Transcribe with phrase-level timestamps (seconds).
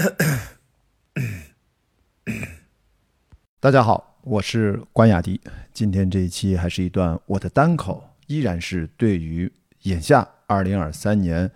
[3.60, 5.40] 大家好，我是关雅迪。
[5.72, 9.52] 今天这一期还是一段我的单口，依然是对于
[9.82, 11.50] 眼下二零二三年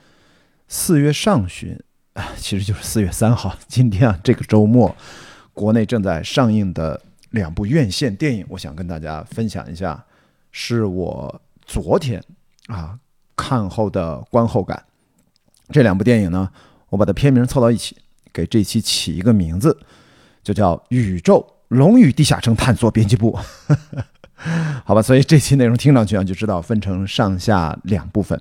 [0.69, 4.95] 四月上旬啊，其实就是四月三号，今天啊这个周末，
[5.55, 7.01] 国内正在上映的
[7.31, 10.05] 两部院线电影，我想跟大家分享一下，
[10.53, 12.23] 是我昨天
[12.67, 13.01] 啊
[13.37, 14.85] 看后的观后感。
[15.71, 16.51] 这两部电影呢，
[16.91, 17.97] 我把它片名凑到一起，
[18.35, 19.79] 给这期起一个名字，
[20.43, 23.39] 就叫《宇宙龙与地下城探索编辑部》。
[24.85, 28.39] 好吧，所以这期内容听上去啊，就知道分成上下两部分。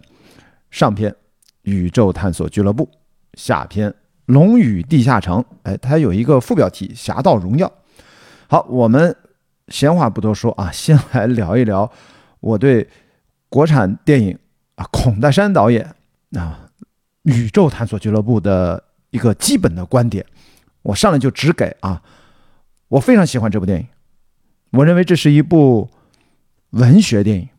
[0.72, 1.12] 上篇
[1.62, 2.86] 《宇宙探索俱乐部》，
[3.36, 3.90] 下篇
[4.26, 5.40] 《龙与地下城》。
[5.62, 7.68] 哎，它有一个副标题《侠盗荣耀》。
[8.48, 9.16] 好，我们
[9.68, 11.90] 闲话不多说啊，先来聊一聊
[12.40, 12.90] 我对
[13.48, 14.38] 国产电影
[14.76, 15.96] 啊，孔大山导演
[16.34, 16.60] 啊。
[17.22, 18.84] 宇宙探索俱乐部的
[19.14, 20.26] 一个基本的观点，
[20.82, 22.02] 我上来就只给啊，
[22.88, 23.88] 我非常喜欢这部电影，
[24.72, 25.92] 我认为这是一部
[26.72, 27.50] 文学电影，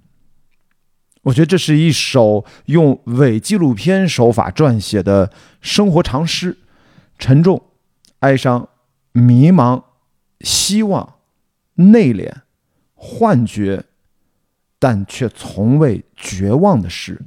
[1.23, 6.59] 我觉得这是一首用伪纪录片手法撰写的生活长诗，
[7.21, 7.63] 沉重、
[8.19, 8.69] 哀伤、
[9.13, 9.85] 迷茫、
[10.41, 11.15] 希望、
[11.75, 12.33] 内敛、
[12.95, 13.85] 幻觉，
[14.81, 17.23] 但却从未绝望的诗。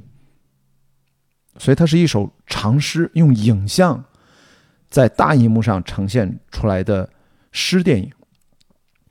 [1.56, 4.04] 所以它是一首长诗，用影像
[4.90, 7.10] 在大荧幕上呈现出来的
[7.52, 8.10] 诗电影。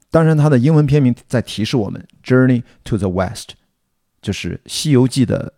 [0.10, 3.50] 当然，它的英文片名在提示我们：“Journey to the West”，
[4.22, 5.54] 就是《西游记》的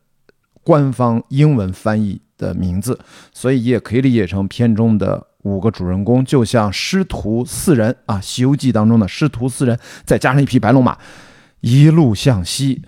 [0.63, 2.99] 官方英文翻译的名字。
[3.31, 10.97] 所以也可以理解成片中的五个主人公就像师徒四人啊，《西游记》当中的师徒四人，再加上一匹白龙马，
[11.61, 12.81] 一路向西，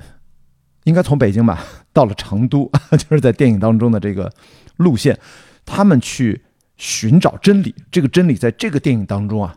[0.85, 1.63] 应该从北京吧。
[1.93, 4.33] 到了成都， 就是在电影当中的这个
[4.77, 5.17] 路线，
[5.65, 6.43] 他们去
[6.81, 7.75] 寻找真理。
[7.91, 9.55] 这个真理在这个电影当中啊，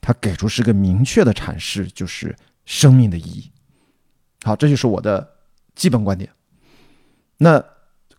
[0.00, 3.48] 他给出是个明确的阐释，就是生命的意义。
[4.42, 5.24] 好，这就是我的
[5.76, 6.28] 基本观点。
[7.38, 7.64] 那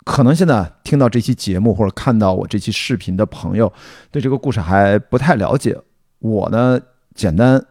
[0.05, 3.71] 可能现在听到这期节目或者看到我这期视频的朋友，
[4.09, 5.77] 对这个故事还不太了解。
[6.19, 6.79] 我呢，
[7.13, 7.61] 简单。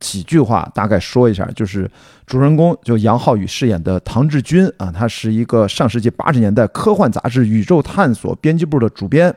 [0.00, 1.88] 几句话大概说一下，就是
[2.26, 9.34] 主人公就杨浩宇饰演的唐志军啊，他是一个上世纪八十年代科幻杂志《宇宙探索》编辑部的主编。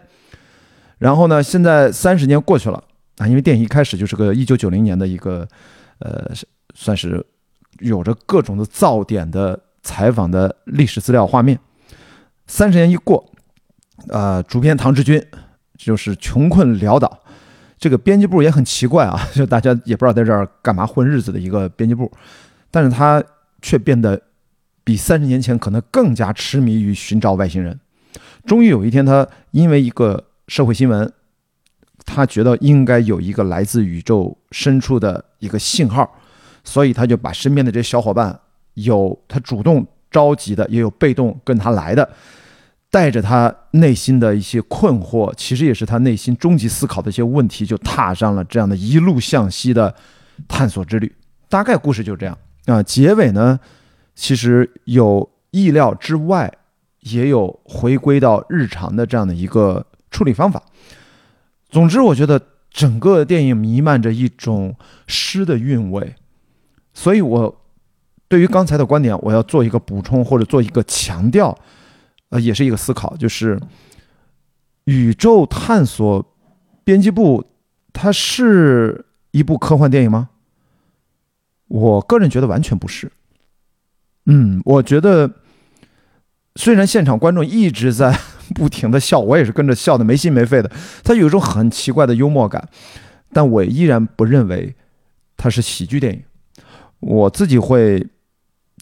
[0.97, 2.83] 然后呢，现在三十年过去了
[3.17, 5.47] 啊，因为电影一开始就是个一九九零年的一个，
[5.99, 6.31] 呃，
[6.73, 7.25] 算是
[7.79, 11.59] 有着各种的噪点的采访的历史资料画面。
[12.47, 13.31] 三十年一过，
[14.07, 15.23] 呃，主编唐志军
[15.77, 17.19] 就是穷困潦倒。
[17.79, 22.11] 这个编辑部也很奇怪啊， 就大家也不知道在这儿干嘛混日子的一个编辑部，
[22.71, 23.23] 但是他
[23.61, 24.19] 却变得
[24.83, 27.79] 比三十年前可能更加痴迷于寻找外星人。
[28.45, 31.11] 终于有一天，他因为一个社会新闻，
[32.05, 36.09] 他觉得应该有一个来自宇宙深处的一个信号，
[36.63, 38.39] 所以他就把身边的这些小伙伴，
[38.75, 42.09] 有他主动召集的，也有被动跟他来的。
[42.89, 49.93] 带着他内心的一些困惑，其实也是他内心终极思考的一些问题，就踏上了这样的一路向西的
[50.47, 51.13] 探索之旅。
[51.49, 52.81] 大概故事就这样啊。
[52.81, 53.59] 结尾呢，
[54.15, 56.51] 其实有意料之外，
[57.01, 60.63] 也有回归到日常的这样的一个处理方法。
[61.69, 64.75] 总之，我觉得整个电影弥漫着一种
[65.07, 66.15] 诗的韵味。
[66.93, 67.61] 所以，我
[68.27, 71.57] 对于刚才的观点，我要做一个补充或者做一个强调。
[72.29, 73.57] 呃，也是一个思考，就是
[74.83, 76.25] 宇宙探索
[76.83, 77.45] 编辑部，
[77.93, 80.29] 它是一部科幻电影吗？
[81.69, 83.09] 我个人觉得完全不是。
[84.25, 85.35] 嗯，我觉得
[86.55, 88.19] 虽然现场观众一直在
[88.55, 90.71] 不停的笑，我也是跟着笑的没心没肺的，
[91.03, 92.67] 他有一种很奇怪的幽默感，
[93.31, 94.75] 但我依然不认为
[95.35, 96.23] 它是喜剧电影。
[96.99, 98.07] 我自己会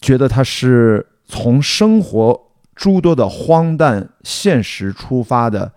[0.00, 2.42] 觉得它是从生活。
[2.76, 5.72] 诸多的荒诞现实出发的，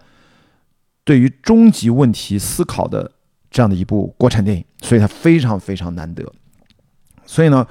[1.05, 3.13] 对于终极问题思考的
[3.49, 6.29] 这样的一部国产电影，所以它非常非常难得。
[7.25, 7.65] 所以呢，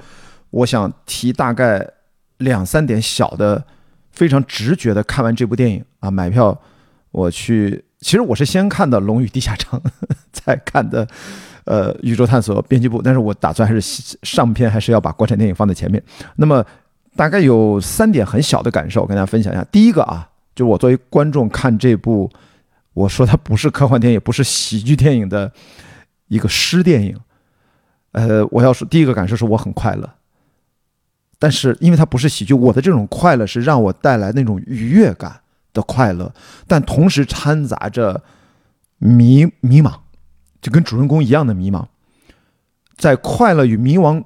[0.49, 1.87] 我想提大概
[2.37, 3.63] 两三点小的、
[4.19, 5.01] 非常直觉的。
[5.03, 6.59] 看完这部电影啊，买票
[7.11, 9.79] 我去，其实我是先看的《龙与地下城》，
[10.33, 11.07] 再看的
[11.63, 16.03] 呃《宇宙探索编辑部》，但是我打算还是上片还是要把国产电影放在前面。
[16.35, 16.65] 那么。
[17.15, 19.61] 大概有三点很小的感受，跟大家分享一下。
[19.71, 22.29] 第一个啊，就我作为观众看这部，
[22.93, 25.51] 我说它不是科幻电影，也不是喜剧电影的
[26.27, 27.17] 一个诗电影。
[28.13, 30.09] 呃，我要说第一个感受是我很快乐，
[31.39, 35.39] 但是因为它不是喜剧，我的这种快乐是让我带来那种愉悦感
[35.73, 36.31] 的快乐，
[36.67, 38.21] 但同时掺杂着
[38.97, 39.93] 迷迷茫，
[40.61, 41.85] 就跟主人公一样的迷茫，
[42.97, 44.21] 在快乐与迷茫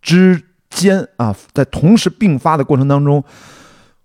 [0.00, 3.24] 之间啊，在同时并发的过程当中，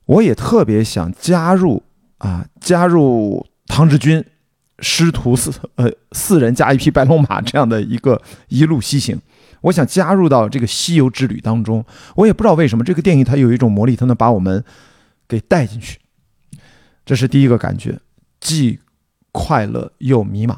[0.05, 1.83] 我也特别想加入
[2.17, 4.25] 啊，加入唐志军
[4.79, 9.19] 师徒四呃四人加一匹白龙马这样的一个一路西行。
[9.61, 11.83] 我想加入到这个西游之旅当中，
[12.15, 14.63] 我也不知道为什么这个电影它有一种魔力，它能把我们
[15.27, 15.99] 给带进去。
[17.03, 17.99] 这是第一个感觉，
[18.39, 18.79] 既
[19.31, 20.57] 快乐又迷茫，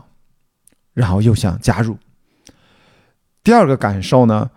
[0.93, 1.97] 然后又想加入。
[3.43, 4.51] 第二个感受呢，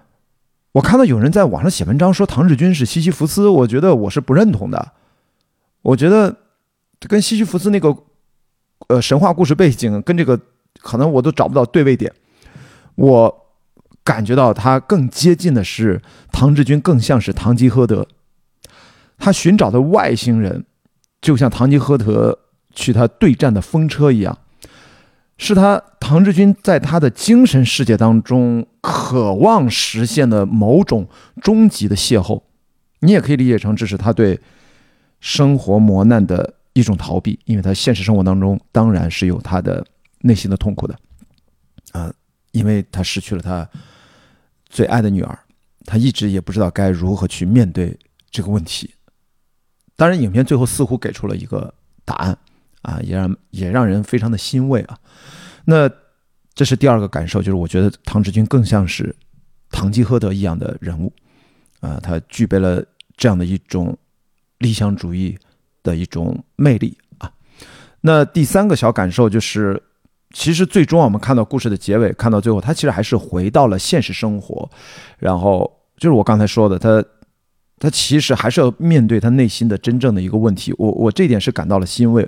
[0.72, 4.92] 我看到有人在网上写文章说唐志军是西西弗斯，我觉得我是不认同的。
[5.82, 6.36] 我觉得
[7.00, 7.96] 跟西西弗斯那个
[8.88, 10.40] 呃神话故事背景跟这个
[10.80, 12.12] 可能我都找不到对位点，
[12.96, 13.38] 我。
[14.04, 16.02] 感觉到他更接近的是
[16.32, 18.06] 唐志军，更像是堂吉诃德。
[19.18, 20.64] 他寻找的外星人，
[21.20, 22.40] 就像堂吉诃德
[22.74, 24.36] 去他对战的风车一样，
[25.38, 31.08] 是他唐志军在他的精神世界当中渴望实现的某种
[31.40, 32.42] 终极的邂逅。
[32.98, 34.40] 你也可以理解成这是他对
[35.20, 39.86] 生活磨难的一种逃避，因为他现实生活当中当然是有他的
[40.22, 40.96] 内心的痛苦的，
[41.92, 42.12] 啊，
[42.50, 43.68] 因为他失去了他。
[44.72, 45.38] 最爱的女儿，
[45.84, 47.94] 他一直也不知道该如何去面对
[48.30, 48.94] 这个问题。
[49.96, 51.72] 当然，影片最后似乎给出了一个
[52.06, 52.38] 答案，
[52.80, 54.98] 啊，也让也让人非常的欣慰啊。
[55.66, 55.90] 那
[56.54, 59.14] 这是第二个感受，就是我觉得唐志军更像是
[59.70, 61.12] 堂吉诃德一样的人物，
[61.80, 62.82] 啊，他具备了
[63.18, 63.94] 这样的一种
[64.56, 65.38] 理想主义
[65.82, 67.30] 的一种魅力啊。
[68.00, 69.82] 那第三个小感受就是。
[70.32, 74.68] 其实最终我们看到故事的结尾，看到最后，他其实还是回到了现实生活，
[75.18, 77.04] 然后就是我刚才说的，他
[77.78, 80.74] 他其实还是要面对他内心的真正的一个问题。
[80.78, 82.26] 我我这点是感到了欣慰，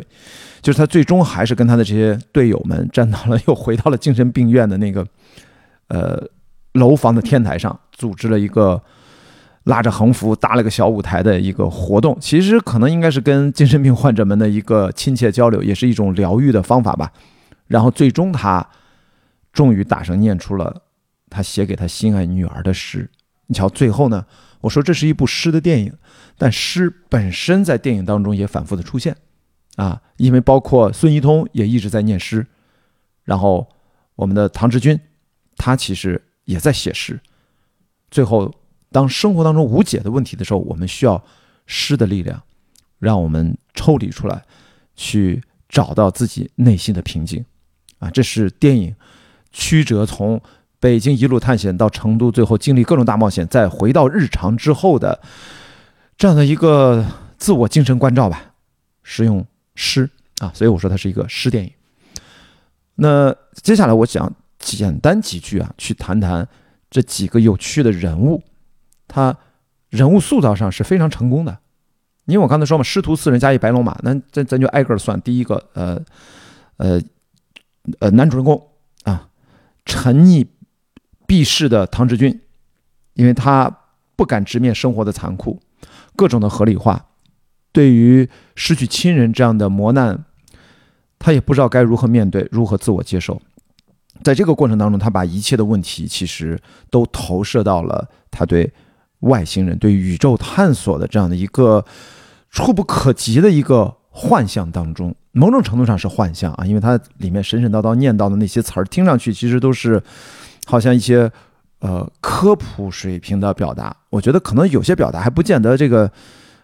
[0.61, 5.07] 就是他最终还是跟他的这些队友们站到了，又回到了精神病院的那个
[5.89, 6.23] 呃
[6.73, 8.83] 楼房的天台上，组织了一个
[9.65, 12.19] 拉着横幅搭了个小舞台的一个活动。
[12.21, 17.11] 其实可能应该是跟精神病患者们的一个亲切交流，也是一种疗愈的方法吧。
[17.67, 18.69] 然后最终，他
[19.53, 20.83] 终于大声念出了
[21.31, 23.11] 他写给他心爱女儿的诗。
[23.47, 24.27] 你瞧，最后呢，
[24.61, 25.93] 我说这是一部诗的电影，
[26.39, 29.17] 但诗本身在电影当中也反复的出现
[29.77, 32.47] 啊，因为包括孙一通也一直在念诗，
[33.25, 33.69] 然后
[34.15, 34.99] 我们的唐志军，
[35.57, 37.21] 他其实也在写诗。
[38.11, 38.55] 最后，
[38.91, 41.23] 当生活当中无解的问题的时候，我们需要
[41.67, 42.43] 诗的力量，
[42.99, 44.43] 让我们抽离出来，
[44.95, 47.45] 去找到自己内心的平静。
[48.05, 48.95] 啊，这是电影
[49.51, 50.39] 曲折从
[50.79, 55.19] 北京一路探险到成都，最后经历各种大冒险，再回到日常之后的
[56.19, 57.07] 这样的一个
[57.39, 58.53] 自我精神关照吧。
[59.03, 60.11] 使用诗
[60.41, 61.73] 啊，所以我说它是一个诗电影。
[62.97, 66.47] 那接下来我想简单几句啊，去谈谈
[66.91, 68.43] 这几个有趣的人物，
[69.09, 69.35] 他
[69.89, 71.59] 人物塑造上是非常成功的。
[72.27, 75.19] 因为我刚才说嘛，师徒四人加一白龙马，那咱咱就挨个算。
[75.23, 75.99] 第一个，呃，
[76.77, 77.01] 呃。
[78.01, 78.71] 呃，男主人公
[79.05, 79.29] 啊，
[79.85, 80.47] 沉溺
[81.27, 82.41] 避世的唐志军，
[83.15, 83.71] 因为他
[84.17, 85.61] 不敢直面生活的残酷，
[86.17, 87.07] 各种的合理化，
[87.73, 90.25] 对于失去亲人这样的磨难，
[91.19, 93.41] 他也不知道该如何面对，如何自我接受。
[94.23, 98.73] 在这个过程当中，他把一切的问题其实都投射到了他对
[99.21, 101.85] 外星人、对宇宙探索的这样的一个
[102.49, 105.13] 触不可及的一个幻象当中。
[105.33, 110.01] 某种程度上是幻象啊，因为它里面神神叨叨念叨的那些词儿，听上去其实都是
[110.65, 111.29] 好像一些
[111.81, 113.97] 呃科普水平的表达。
[114.11, 116.09] 我觉得可能有些表达还不见得这个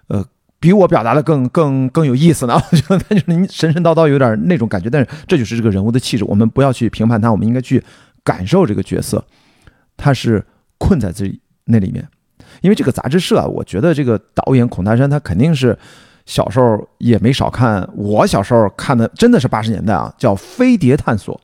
[0.06, 0.24] 呃
[0.60, 2.54] 比我表达的更更更有意思呢。
[2.70, 6.24] 我觉得他就是神神叨叨有点那种感觉，但是这就是这个人物的气质。
[6.24, 7.82] 我们不要去评判他，我们应该去
[8.22, 9.24] 感受这个角色，
[9.96, 10.46] 他是
[10.78, 12.06] 困在这那里面。
[12.60, 15.76] 因为这个杂志社啊，我觉得这个导演孔大山他肯定是。
[16.30, 21.34] 小时候也没少看，我小时候看的真的是八十年代啊，叫《飞碟探索》，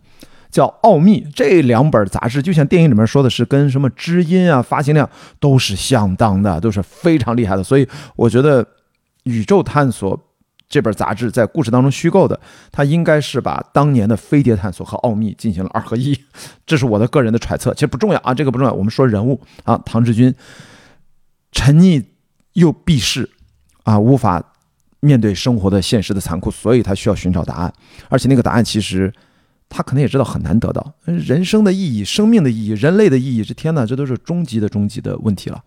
[0.48, 7.64] 叫《奥秘》这两本杂志，就像电影里面说的是，跟什么知音啊，发行量都是相当的，都是非常厉害的。
[7.64, 8.64] 所以我觉得
[9.24, 10.16] 《宇宙探索》
[10.68, 12.38] 这本杂志在故事当中虚构的，
[12.70, 16.16] 它应该是把当年的《飞碟探索》和《奥秘》进行了二合一，
[16.64, 18.72] 这是我的个人的揣测，其实不重要啊，这个不重要。
[18.72, 20.32] 我们说人物啊，唐志军
[21.50, 22.04] 沉溺
[22.52, 23.28] 又避世
[23.82, 24.52] 啊，无法。
[25.00, 27.72] 面对生活的现实的残酷，所以他需要寻找答案，
[28.08, 29.12] 而且那个答案其实
[29.68, 30.94] 他可能也知道很难得到。
[31.04, 35.62] 人生的意义、生命的意义、人类的意义，这天哪，这都是终极的终极的问题了。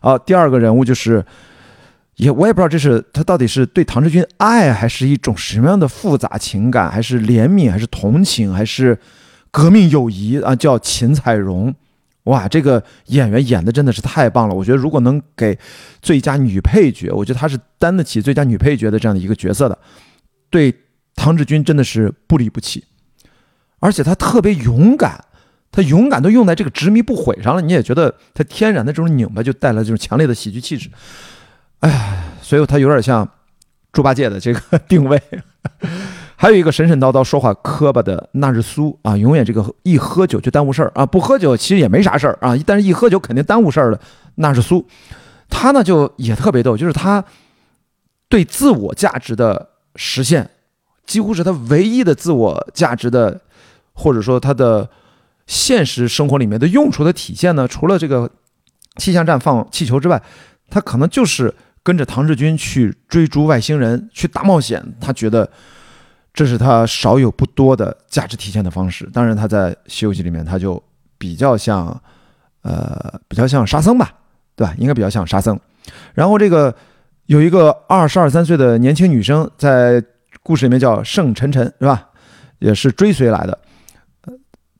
[0.00, 1.24] 啊，第二个人物就是
[2.16, 8.98] 也我也不知道这是他到底是对唐志军爱，还是一种什么样的复杂情感，还是怜悯，还是同情，还是
[9.50, 10.54] 革命友谊啊？
[10.54, 11.74] 叫秦彩荣，
[12.24, 14.54] 哇，这个演员演的真的是太棒了！
[14.54, 15.58] 我觉得如果能给
[16.00, 19.78] 最佳女配角，我觉得她是担得起最佳女配角的这样的一个角色的。
[20.48, 20.74] 对
[21.14, 22.84] 唐志军真的是不离不弃，
[23.78, 25.22] 而且他特别勇敢，
[25.70, 27.60] 他勇敢都用在这个执迷不悔上了。
[27.60, 30.90] 你也觉得他天然的这种拧巴就带来这种强烈的喜剧气质。
[31.80, 33.28] 哎，所以他有点像
[33.92, 35.20] 猪八戒的这个 定位。
[36.44, 43.98] 还有一个神神叨叨、说话磕巴的纳日苏啊，永远这个一喝酒就耽误事儿啊，不喝酒其实也没啥事儿啊，但是一喝酒肯定耽误事儿的
[44.34, 44.86] 纳日苏。
[45.48, 47.24] 他呢就也特别逗，就是他
[48.28, 50.50] 对自我价值的实现，
[51.06, 53.40] 几乎是他唯一的自我价值的，
[53.94, 54.86] 或者说他的
[55.46, 58.30] 现实生活里面的用处的体现呢，除了这个
[58.96, 60.22] 气象站放气球之外，
[60.68, 61.54] 他可能就是。
[61.82, 65.46] 跟着唐志军去追逐外星人，去大冒险，他觉得
[66.34, 69.08] 这是他少有不多的价值体现的方式。
[69.12, 70.82] 当然，他在《西游记》里面，他就
[71.16, 71.98] 比较像，
[72.62, 74.12] 呃，比较像沙僧吧，
[74.54, 74.74] 对吧？
[74.76, 75.58] 应该比较像沙僧。
[76.12, 76.74] 然后这个
[77.26, 80.04] 有一个二十二三岁的年轻女生，在
[80.42, 82.10] 故事里面叫盛晨晨，是吧？
[82.58, 83.58] 也是追随来的，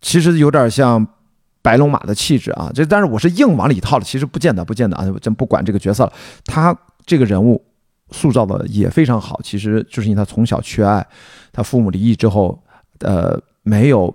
[0.02, 1.06] 其实有点像。
[1.64, 6.12] 白龙马的气质啊，这但是我是硬往里套的，其实不见得，不见得啊，真不管这个角色了。
[6.44, 7.64] 他这个人物
[8.10, 11.06] 塑造的也非常好，其实就是因为他从小缺爱，
[11.54, 12.62] 他父母离异之后，
[12.98, 14.14] 呃，没有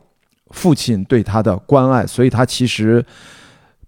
[0.51, 3.03] 父亲对他的关爱，所以他其实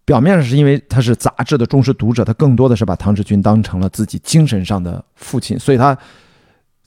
[0.03, 5.95] 表面上是因为他是杂志的忠实读者，他更多的是把唐志军当成了自己精神上的父亲，所以他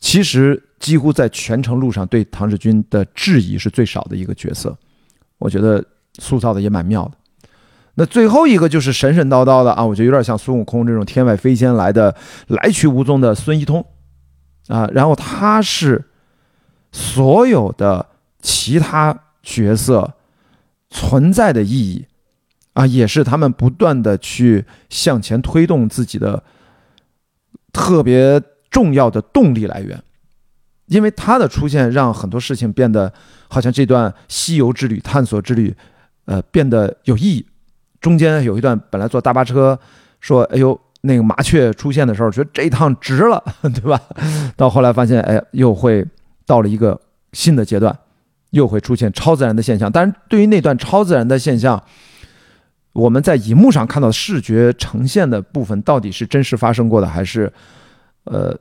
[0.00, 4.76] 其实几乎在全程路上对唐志军的质疑是最少的一个角色，
[5.38, 5.84] 我觉得。
[6.20, 7.48] 塑造的也蛮妙的，
[7.96, 12.14] 那最后一个就是神神叨叨的啊，我觉得有点像孙悟空这种天外飞仙来的
[12.46, 13.84] 来去无踪的孙一通
[14.68, 16.00] 啊，然后他是
[16.94, 18.06] 所有的
[18.40, 20.14] 其他角色
[20.88, 22.06] 存在的意义
[22.74, 26.44] 啊，也是他们不断的去向前推动自己的
[27.72, 30.00] 特别重要的动力来源，
[30.86, 33.12] 因为他的出现让很多事情变得
[33.48, 35.74] 好像这段西游之旅、探索之旅。
[36.26, 37.46] 呃，变得有意义。
[38.00, 39.78] 中间有一段本来坐大巴车，
[40.20, 44.00] 说：“哎呦，那个麻雀出现的时候，觉得这一趟值了， 对吧？”
[44.56, 46.02] 到后来发现，哎，又会
[46.46, 47.00] 到了一个
[47.32, 47.96] 新的阶段，
[48.50, 49.90] 又会出现超自然的现象。
[49.90, 51.82] 但是对于那段超自然的现象，
[52.92, 57.52] 我们在荧幕上看到视觉呈现的部分，到底是真实发生过的，还是
[58.24, 58.58] 呃？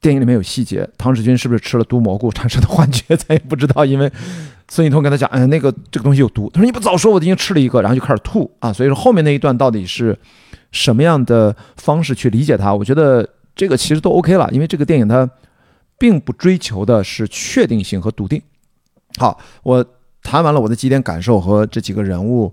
[0.00, 3.84] 电影里面有细节，唐志军是不是吃了毒蘑菇产生的幻觉， 咱也不知道。
[3.84, 4.08] 因为
[4.68, 6.48] 孙一通跟他讲，哎，那个这个东西有毒。
[6.54, 8.72] 他说你不早说，我已经吃了一个，然后就开始吐啊。
[8.72, 10.16] 所以说后面那一段到底是
[10.70, 12.72] 什么样的方式去理解它？
[12.72, 15.28] 我觉得这个其实都 OK 了，因为这个电影它
[15.98, 18.40] 并不追求的是确定性和笃定。
[19.16, 19.84] 好，我
[20.22, 22.52] 谈完了我的几点感受和这几个人物，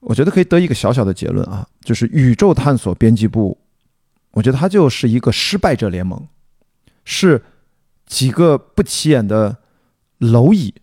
[0.00, 3.56] 我觉得可以得一个小小的结论啊，就是宇宙探索编辑部，
[4.32, 6.26] 我觉得它就是一个失败者联盟。
[7.04, 7.42] 是
[8.06, 9.56] 几个不起眼的
[10.18, 10.74] 蝼蚁，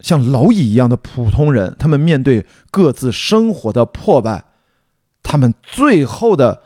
[0.00, 4.44] 像蝼蚁一样的普通人，他们面对各自生活的破败，
[5.22, 6.62] 他们最后的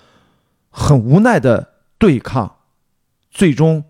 [0.70, 2.56] 很无奈的对抗，
[3.30, 3.84] 最终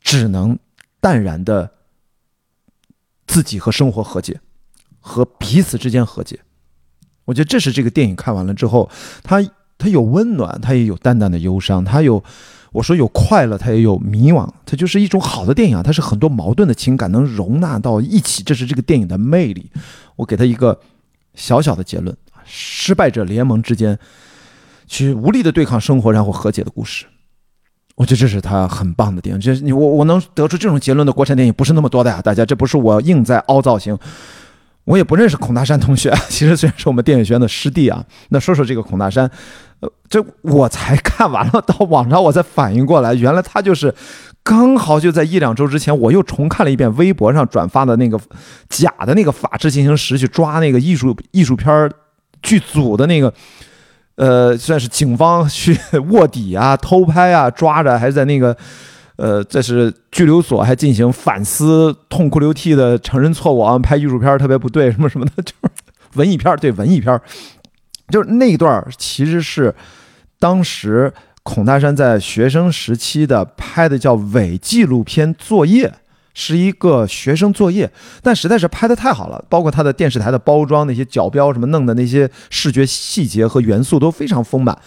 [0.00, 0.58] 只能
[1.00, 1.70] 淡然的
[3.26, 4.40] 自己和生活和解，
[4.98, 6.40] 和彼此之间和解。
[7.24, 8.90] 我觉得这是这个电影看完了之后，
[9.22, 9.42] 它
[9.78, 12.22] 它有温暖，它也有淡淡的忧伤，它有。
[12.72, 15.82] 我说有快乐，它也有迷惘，它就是一种好的电影啊！
[15.82, 19.72] 它是很多矛盾的情感能容纳到一起，这是这个电影的魅力。
[20.14, 20.80] 我给他一个
[21.34, 23.98] 小小的结论：失败者联盟之间
[24.86, 27.06] 去无力的对抗生活，然后和解的故事。
[28.00, 29.38] 我觉得这是他很棒的电影。
[29.38, 33.98] 这你我我能得出这种结论的国产电影不是那么多的呀，大家，这不是我硬在凹造型。
[34.84, 38.02] 我也不认识孔大山同学， 其实虽然是我们电影学院的师弟啊。
[38.30, 39.30] 那说说这个孔大山，
[39.80, 43.94] 呃，这我才看完了，到网上我才反应过来，原来他就是
[44.42, 48.18] 刚好就在一两周之前，我又重看了一遍微博上转发的那个
[48.70, 51.90] 假的那个法制进行时去抓那个艺术艺术片
[52.40, 53.32] 剧组的那个，
[54.20, 55.74] 呃，算是警方去
[56.10, 58.54] 卧底啊、偷拍啊、抓着，还是在那个。
[59.16, 63.78] 呃，这是拘留所还进行反思，痛哭流涕的承认错误啊！
[63.78, 65.70] 拍艺术片特别不对，什么什么的，就是
[66.14, 67.20] 文艺片对文艺片
[68.08, 69.74] 就是那一段其实是
[70.38, 71.12] 当时
[71.42, 75.92] 孔大山在学生时期的拍的叫伪纪录片作业，
[76.34, 77.90] 是一个学生作业，
[78.22, 84.78] 但实在是拍的太好了，包括他的电视台的包装那些角标什么弄的那些视觉细节和元素都非常丰满。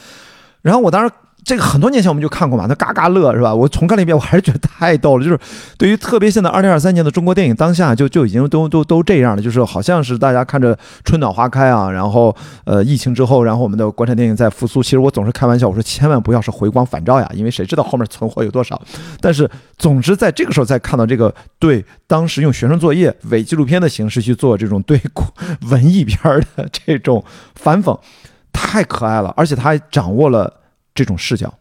[0.61, 1.13] 然后我当时。
[1.45, 3.53] 这个很多年前我们就看过嘛，他嘎嘎乐是吧？
[3.53, 5.23] 我重看了一遍，我还是觉得太逗了。
[5.23, 5.37] 就是
[5.77, 12.33] 对于特别现在二零二三年的中国电影当下，就就已经都都都这样了，就是好像是大家看着春暖花开啊，然后
[12.63, 14.81] 呃疫情之后，然后我们的国产电影在复苏。
[14.81, 18.81] 其实我总是开玩笑，我说千万不要是回光返照呀，因为谁知道后面存货有多少。
[19.19, 25.01] 但是总之在这个时候再看到这个对当时用学生作业伪纪录片的形式去做这种对
[25.69, 26.17] 文艺片
[26.55, 27.21] 的这种
[27.55, 27.99] 反讽，
[28.53, 30.61] 太可爱了，而且他还掌握了。
[30.93, 31.53] 这种视角，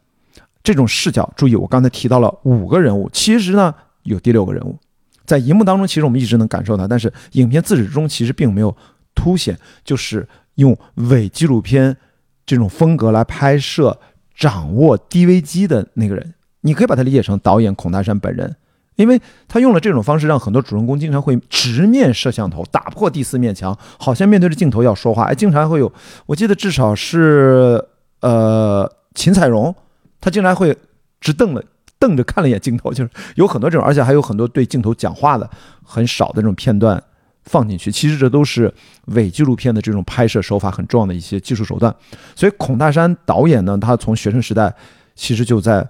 [0.63, 4.79] 这种视角，注意，我刚才提到了五个人物，其实呢有第六个人物，
[5.25, 8.77] 在荧幕当中，其实我们一直能感受到，但是影片自始至终其实并没有
[9.15, 11.97] 凸显，就是用伪纪录片
[12.45, 13.99] 这种风格来拍摄，
[14.37, 18.55] 掌握 DV 机的那个人，你可以把它理解成导演孔大山本人，
[18.97, 25.91] 因为他用了这种方式，让很多主人公经常会直面摄像头，打破第四面墙，好像面对着镜头要说话，哎，经常会有，
[26.27, 27.83] 我记得至少是
[28.21, 28.93] 呃。
[29.15, 29.75] 秦彩荣，
[30.21, 30.77] 他竟然会
[31.21, 31.63] 直瞪了，
[31.99, 35.49] 瞪着看了一眼镜头，就是有很多这种，而且还有很多对镜头讲话的
[35.85, 37.03] 很少的这种片段
[37.45, 37.93] 放进去。
[37.93, 38.73] 其实这都是
[39.07, 41.95] 伪纪录片的这种拍摄手法很重要的一些技术手段。
[42.35, 44.75] 所以孔大山导演呢，他从学生时代
[45.15, 45.87] 其实就在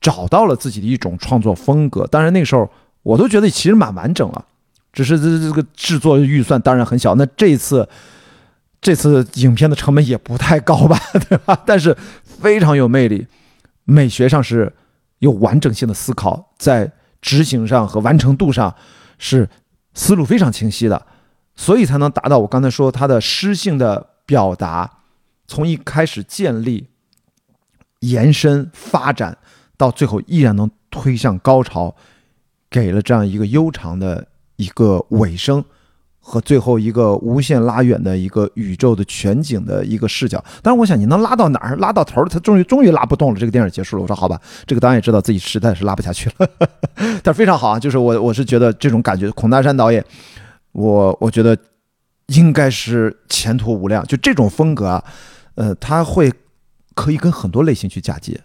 [0.00, 2.06] 找到了自己的一种创作风格。
[2.06, 2.70] 当然那时候
[3.02, 4.44] 我都觉得其实蛮完整了，
[4.92, 7.14] 只是这这个制作预算当然很小。
[7.14, 7.88] 那这一次。
[8.84, 10.98] 这次影片的成本也不太高吧，
[11.30, 11.56] 对吧？
[11.64, 11.96] 但是
[12.42, 13.28] 非常有魅力，
[13.84, 14.74] 美学上是
[15.20, 18.74] 有完整性的思考，在执行上和完成度上
[19.16, 19.48] 是
[19.94, 21.06] 思路非常清晰的，
[21.54, 24.98] 所以才能达到我刚才说他的诗性的表达，
[25.46, 26.88] 从一开始建立、
[28.00, 29.38] 延伸、发展，
[29.76, 31.94] 到最后依然能推向高潮，
[32.68, 35.64] 给了这样一个悠长的一个尾声。
[36.24, 41.74] 和最后一个无限拉远的一个宇宙的全景的一个视角，但是我想你能拉到哪儿？
[41.76, 43.40] 拉到头儿，他终于终于拉不动了。
[43.40, 44.02] 这个电影结束了。
[44.02, 46.48] 我说好吧，这个导演知道自己实在是拉不下去了，
[47.24, 47.78] 但非常好啊。
[47.78, 50.02] 就是我我是觉得这种感觉，孔大山导演，
[50.70, 51.58] 我我觉得
[52.28, 54.06] 应该是前途无量。
[54.06, 55.04] 就这种风格啊，
[55.56, 56.32] 呃，他会
[56.94, 58.40] 可以跟很多类型去嫁接。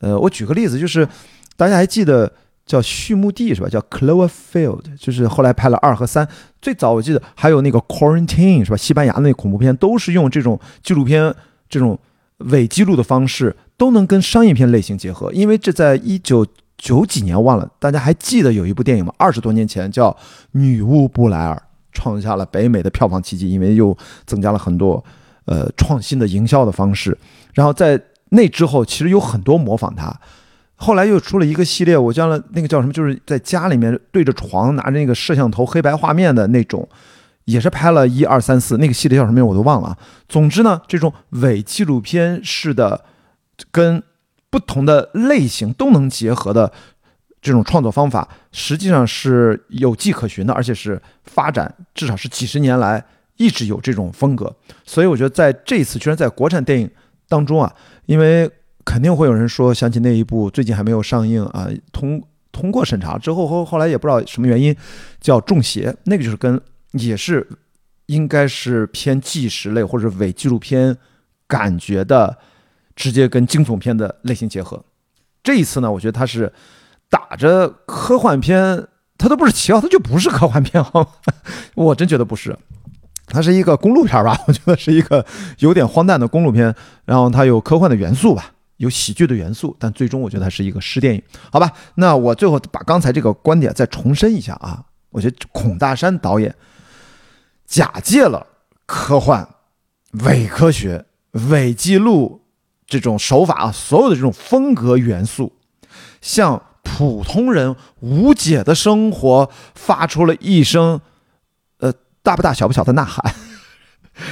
[0.00, 1.08] 呃，我举个例子，就是
[1.56, 2.32] 大家还记得。
[2.66, 3.68] 叫序幕地是吧？
[3.68, 6.28] 叫 Cloverfield，就是后来拍了二和三。
[6.60, 8.76] 最早我记得还有那个 Quarantine 是吧？
[8.76, 11.32] 西班牙那恐怖片都是用这种纪录片
[11.68, 11.96] 这种
[12.38, 15.32] 伪记录的方式，都能跟商业片类型结合。
[15.32, 16.44] 因为这在一九
[16.76, 19.14] 九几年忘了，大家还记得有一部电影吗？
[19.16, 20.10] 二十多年前叫
[20.50, 21.54] 《女巫布莱尔》，
[21.92, 25.02] 创下了北美的票房奇迹，因为又增加了很多
[25.44, 27.16] 呃创新的营销的方式。
[27.54, 27.98] 然后在
[28.30, 30.12] 那之后，其实有很多模仿它。
[30.78, 36.86] 后来又出了一个系列，我叫了那个叫什么，就是在家里面对着床拿着那个摄像头黑白画面的那种，
[37.46, 39.96] 也是拍了一二三四，那个系列叫什么名我都忘了。
[40.28, 43.06] 总之呢，这种伪纪录片式的，
[43.70, 44.02] 跟
[44.50, 46.70] 不同的类型都能结合的
[47.40, 53.02] 这种创作方法，实际上是有迹可循的，而且是发展至少是几十年来
[53.38, 54.54] 一直有这种风格。
[54.84, 56.90] 所以我觉得在这一次居然在国产电影
[57.30, 58.50] 当中啊，因为。
[58.86, 62.22] 肯定会有人说想起那一部最近还没有上映啊，通
[62.52, 64.74] 通过审查之后后后来也不知道什么原因，
[65.20, 66.58] 叫《中邪》，那个就是跟
[66.92, 67.46] 也是
[68.06, 70.96] 应该是偏纪实类或者伪纪录片
[71.48, 72.38] 感觉的，
[72.94, 74.82] 直接跟惊悚片的类型结合。
[75.42, 76.52] 这一次呢，我觉得它是
[77.10, 78.86] 打着科幻片，
[79.18, 81.06] 它都不是旗号，它就不是科幻片哈，
[81.74, 82.56] 我真觉得不是，
[83.26, 84.40] 它是一个公路片吧？
[84.46, 85.26] 我觉得是一个
[85.58, 88.52] 有点荒诞的公路片，然后它有科幻的元素吧。
[88.78, 91.72] 有喜剧的元素，但最终我觉得它是一个诗电影，好吧？
[91.94, 96.54] 那我最后把刚才这个观点再重申一下啊，我觉得孔大山导演
[97.66, 98.46] 假借了
[98.84, 99.48] 科幻、
[100.24, 101.06] 伪科学、
[101.50, 102.42] 伪记录
[102.86, 105.52] 这种手法啊，所有的这种风格元素，
[106.20, 111.00] 向普通人无解的生活发出了一声
[111.78, 113.34] 呃大不大小不小的呐喊。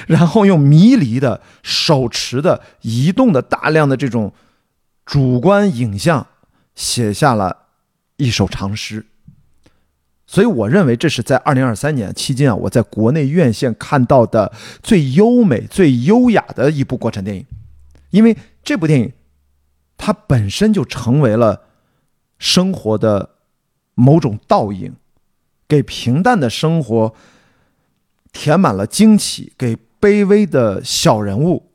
[0.06, 4.32] 然后用迷离的、手持的、移动的大量的这种
[5.04, 6.26] 主观影像，
[6.74, 7.66] 写下了
[8.16, 9.06] 一首长诗。
[10.26, 17.46] 所以我认为这是在二零二三年期间啊，我在国内院线看到的最优美、最优雅的一部国产电影。
[18.10, 19.12] 因为这部电影，
[19.96, 21.64] 它本身就成为了
[22.38, 23.30] 生活的
[23.94, 24.94] 某种倒影，
[25.68, 27.14] 给平淡的生活。
[28.34, 31.70] 填满了惊奇，给卑微的小人物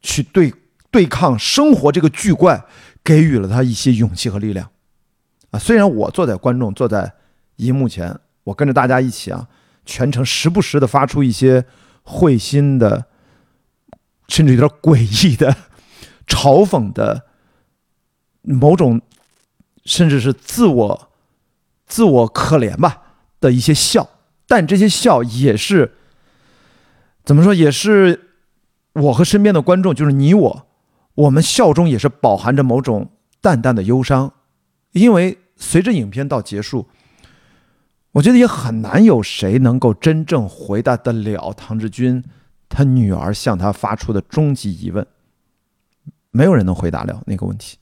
[0.00, 0.52] 去对
[0.90, 2.64] 对抗生活这个巨怪，
[3.04, 4.68] 给予了他一些勇气和力量。
[5.50, 7.12] 啊，虽然我坐在观众坐在
[7.56, 9.46] 荧幕前，我跟着大家一起啊，
[9.84, 11.64] 全程时不时的发出一些
[12.02, 13.06] 会心的，
[14.26, 15.54] 甚至有点诡异的、
[16.26, 17.26] 嘲讽的
[18.42, 19.00] 某种
[19.84, 21.10] 甚至是自我
[21.86, 23.02] 自我可怜吧
[23.38, 24.08] 的一些笑，
[24.50, 25.92] 但这些笑也是
[27.22, 28.30] 怎么说，也是
[28.94, 30.66] 我和身边的观众，就是你我，
[31.14, 34.32] 我们笑中也是饱含着某种淡淡的忧伤，
[34.90, 36.88] 因为随着影片到结束。
[38.10, 42.24] 我觉得也很难有谁能够真正回答得了唐志军
[42.68, 45.06] 他女儿向他发出的终极疑问。
[46.32, 47.78] 没有人能回答了那个问题，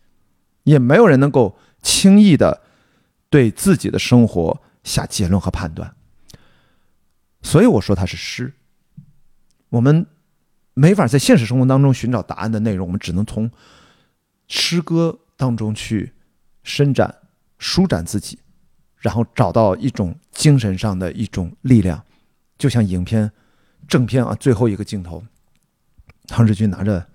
[0.64, 2.60] 也没有人能够轻易的
[3.30, 5.94] 对自己的生活下结论和判断。
[7.48, 8.52] 所以我说它是诗。
[9.70, 10.06] 我们
[10.74, 13.50] 没法在现实生活当中寻找答案的内容，我们只能从
[14.48, 16.12] 诗歌当中去
[16.62, 17.22] 伸展、
[17.56, 18.38] 舒展自己。
[18.98, 22.04] 然后找到一种精神上的一种力量，
[22.58, 23.32] 就像影片
[23.86, 25.24] 正片啊最后一个镜头，
[26.26, 27.08] 唐志军拿着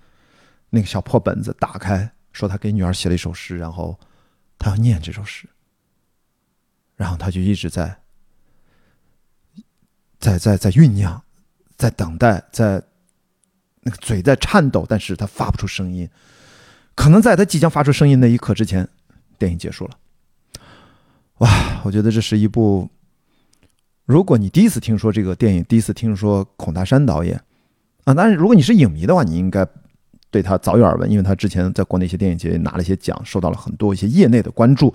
[0.70, 4.00] 那个小破本子打开，说他给女儿写了一首诗，然后
[4.58, 5.46] 他要念这首诗，
[6.96, 8.00] 然后他就一直在
[10.24, 11.22] 在在在酝酿，
[11.76, 12.82] 在等待，在
[13.82, 16.08] 那个嘴在颤抖，但是他发不出声音，
[16.94, 18.88] 可能在他即将发出声音那一刻之前，
[19.38, 19.90] 电影结束了。
[21.40, 22.88] 哇，我觉得这是一部，
[24.06, 27.38] 如果你第一次听说这个电影，第一次听说孔大山导演
[28.04, 29.66] 啊，当然如果你是影迷的话，你应该
[30.30, 34.94] 对他早有耳闻，因为他之前在国内一些电影节拿了一些奖，受到了很多一些业内的关注。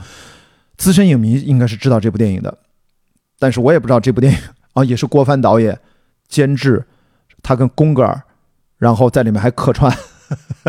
[0.76, 2.58] 资深影迷应该是知道这部电影的，
[3.38, 4.40] 但是我也不知道这部电影
[4.74, 5.80] 啊，也是郭帆导演
[6.28, 6.86] 监制，
[7.42, 8.22] 他跟宫格尔，
[8.78, 9.96] 然后在里面还客串，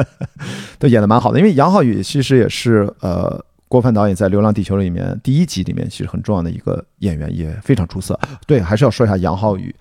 [0.79, 1.39] 都演的蛮好的。
[1.39, 3.45] 因为杨浩宇其实也是呃。
[3.71, 8.19] 郭帆导演在《流浪地球》里面第一集里面其实很重要的一个演员，也非常出色。
[8.45, 9.73] 对，还是要说一下杨浩宇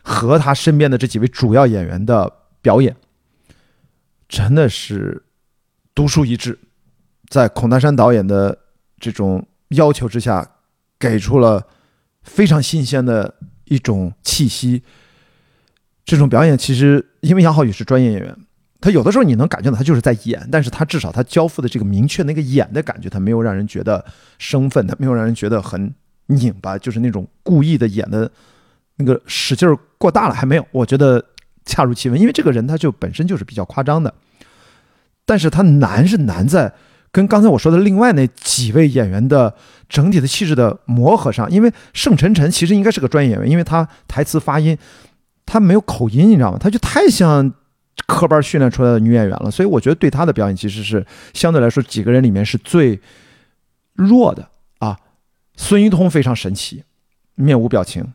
[0.00, 2.96] 和他身边的这几位主要演员的表演，
[4.26, 5.22] 真的是
[5.94, 6.58] 独树一帜。
[7.28, 8.56] 在孔大山导演的
[8.98, 10.52] 这种要求之下，
[10.98, 11.66] 给出了
[12.22, 13.34] 非常新鲜的
[13.66, 14.82] 一种气息。
[16.04, 18.36] 这种表演其实，因为杨浩宇是专业演员。
[18.80, 24.04] 他有的时候你能感觉到他就是在演，但是他至少他交付的这个明确那个演的感觉，他没有让人觉得
[24.38, 25.92] 生分，他没有让人觉得很
[26.26, 28.30] 拧巴，就是那种故意的演的，
[28.96, 31.24] 那个使劲儿过大了还没有，我觉得
[31.64, 34.14] 恰如其分，因为这个人他就本身就是比较夸张的，
[35.24, 36.72] 但是他难是难在
[37.12, 39.54] 跟刚才我说的另外那几位演员的
[39.88, 44.76] 整体的气质的磨合上，因为盛晨晨其实应该是个专业演员，因为他台词发音
[45.44, 46.58] 他没有口音，你知道吗？
[46.58, 47.52] 他就太像。
[48.06, 53.00] 科班训练出来的女演员了，所以我觉得对他的表演其实是相对来说几个人里面是最
[53.94, 54.46] 弱的
[54.78, 54.94] 啊。
[55.56, 56.84] 孙一通非常神奇，
[57.36, 58.12] 面无表情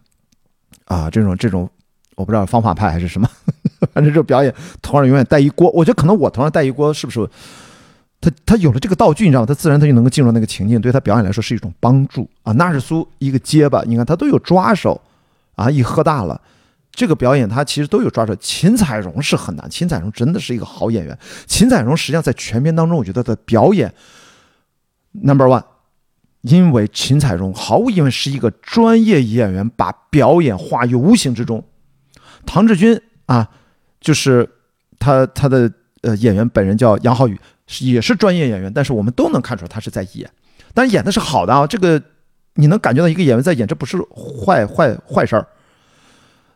[0.85, 1.67] 啊，这种这种
[2.15, 3.27] 我不知道方法派还是什么，
[3.91, 5.67] 反正这表演头上永远带一锅。
[5.71, 7.27] 我觉得可能我头上带一锅是不是？
[8.21, 9.45] 他他有了这个道具，你知道吗？
[9.47, 12.53] 他自然他就能够进入那个情境，对他表演来说是一种帮助啊。
[12.53, 15.01] 纳日苏一个结巴，你看他都有抓手
[15.55, 16.39] 啊，一喝大了。
[16.91, 18.35] 这个表演他其实都有抓手。
[18.35, 21.17] 秦彩荣是很难，秦彩荣真的是一个好演员。
[21.47, 23.91] 秦彩荣实际上在全片当中，我觉得的表演
[25.13, 25.63] number one，
[26.41, 31.63] 因为秦彩荣毫无疑问是一个专业演员，把表演化于无形之中。
[32.45, 33.49] 唐志军啊，
[33.99, 34.47] 就是
[34.99, 37.39] 他他的呃演员本人叫杨浩宇，
[37.79, 40.29] 也是专业演员，但是我们都能看出来他是在演，
[40.73, 41.65] 但演的是好的啊。
[41.65, 42.01] 这个
[42.55, 43.97] 你能感觉到一个演员在演，这不是
[44.45, 45.47] 坏坏坏事儿。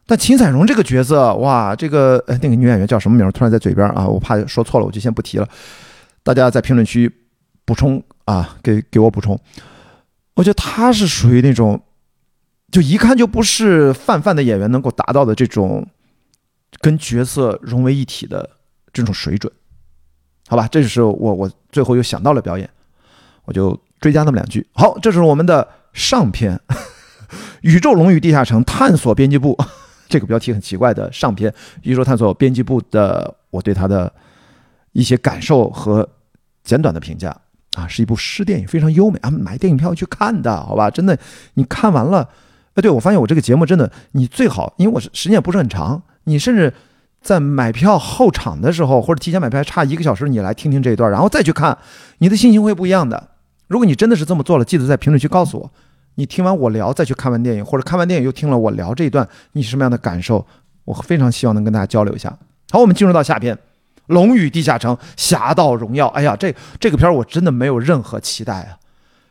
[0.05, 3.31] 但秦彩荣这个角色，哇，这个呃那个女演员叫什么名？
[3.31, 5.49] 突然在嘴边啊，我怕说错了，我就先不提了。
[6.21, 7.11] 大家在评论区
[7.65, 9.39] 补充啊，给给我补充。
[10.35, 11.81] 我觉得她是属于那种，
[12.71, 15.87] 就一看就不是泛泛的演员能够达到的这种
[16.81, 18.47] 跟角色融为一体的
[18.93, 19.51] 这种水准，
[20.47, 20.67] 好吧？
[20.71, 22.69] 这就是我我最后又想到了表演，
[23.45, 24.65] 我就追加那么两句。
[24.73, 26.59] 好，这是我们的上篇
[27.61, 29.55] 《宇宙龙与地下城探索编辑部》。
[30.07, 34.13] 这个标题很奇怪的上篇宇宙探索编辑部的我对他的
[34.91, 36.07] 一些感受和
[36.63, 37.35] 简短的评价
[37.73, 40.91] 啊，是一部诗电影，非常优美啊，买电影票去看的好吧？
[40.91, 41.17] 真的，
[41.55, 42.29] 你看完了，
[42.75, 46.71] 哎，对我发现我这个节目真的，你最好，因为我是时间也不是很长，你甚至
[47.25, 51.75] 在买票候场的时候，或者提前买票差一个小时，你来听听这一段，然后再去看，
[52.19, 53.31] 你的心情会不一样的。
[53.65, 55.71] 如果你真的是这么做了，记得在评论区告诉我。
[56.17, 60.45] 你听完我聊，再去看完电影，或者看完电影又听了我聊这一段，你是什么样的感受？
[60.83, 62.37] 我非常希望能跟大家交流一下。
[62.69, 63.55] 好，我们进入到下篇
[64.05, 66.05] 《龙与地下城：侠盗荣耀》。
[66.11, 68.77] 哎呀，这这个片儿我真的没有任何期待啊，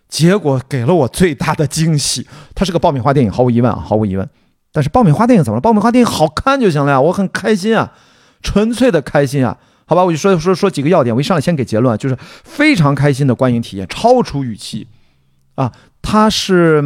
[0.08, 2.26] 结果给了我最大的惊喜。
[2.56, 4.28] 它是个爆米花电影，毫无疑问啊，毫无疑问。
[4.74, 5.60] 但是爆米花电影怎么了？
[5.60, 7.92] 爆米花电影好看就行了呀，我很开心啊，
[8.42, 9.56] 纯粹的开心啊。
[9.86, 11.14] 好吧，我就说说说几个要点。
[11.14, 14.88] 我一上来先给结论，就是非常开心的观影体验，超出预期
[15.54, 15.70] 啊！
[16.02, 16.82] 它是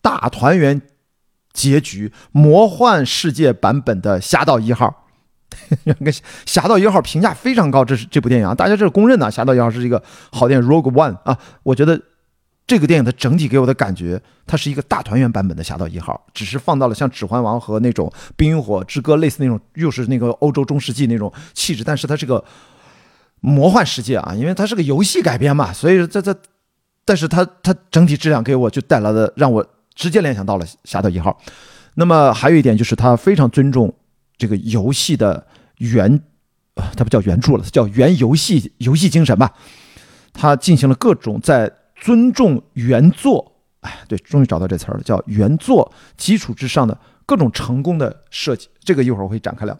[0.00, 0.80] 大团圆
[1.52, 5.06] 结局，魔幻世界版本的《侠盗一号》。
[6.04, 6.12] 个
[6.46, 10.68] 《侠盗一号》评价非常高，这是这部电影啊，大家这是公认的，《侠盗一号》是一个好电影。
[10.68, 12.00] Rogue One 啊，我觉得
[12.66, 22.42] 这个电影的整体给我的感觉，它是一个大团圆版本的《侠盗一号》，只是放到了像《指环王》和那种《冰与火之歌》类似那种，又是那个欧洲中世纪那种气质，但是它是个
[23.40, 26.34] 魔幻世界啊，因为它是个游戏改编嘛，所以这这，
[27.04, 31.30] 但是它它整体质量给我就带来了让我直接联想到了《侠盗一号》。
[31.94, 33.94] 那么还有一点就是它非常尊重。
[34.36, 35.46] 这个游戏的
[35.78, 36.20] 原，
[36.96, 39.54] 它不叫原著了，它叫原游戏游戏精神吧。
[40.32, 41.72] 它进行了各种在
[42.04, 48.68] 尊重原作，哎，对，终于找到这词儿了，叫原作基础之上的各种成功的设计。
[48.80, 49.74] 这个一会儿我会展开聊。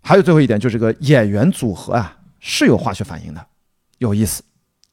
[0.00, 3.46] 还有最后一点，就是个演员组合啊是有化学反应的，
[3.98, 4.42] 有意思。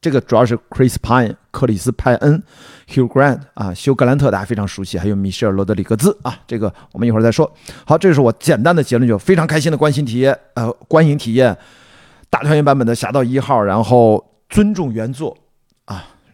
[0.00, 2.40] 这个主要是 Chris Pine、克里斯·派恩、
[2.88, 7.52] Hugh Grant 啊，休·格兰特大家非常熟悉，还有米歇尔·罗德里格兹啊，这个我们一会儿再说。
[7.84, 11.58] 好，这是我简单的结论，就非常开心的观星体验，呃，观影体验，
[12.30, 15.36] 大团圆版本的《侠盗一号》，然后尊重原作，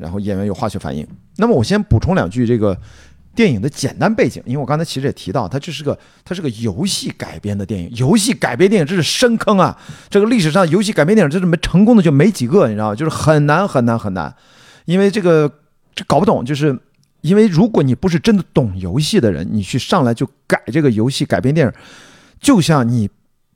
[0.00, 1.06] 然后演员有化学反应。
[1.36, 2.76] 那么我先补充两句这个。
[3.32, 9.78] 电影的简单背景，因为我刚才其实也提到，它这是个它是个游戏改编的电影，游戏改编电影这是深坑啊！
[10.10, 12.94] 这个历史上游戏改编电影这是没成功的就没几个，你知道吗？
[12.94, 14.34] 就是很难很难很难，
[14.84, 15.50] 因为这个
[15.94, 16.76] 这搞不懂，就是
[17.20, 21.72] 因为如果你不是真的懂游戏的人，你去上来就改这个游戏改编电影，
[22.40, 23.08] 就像你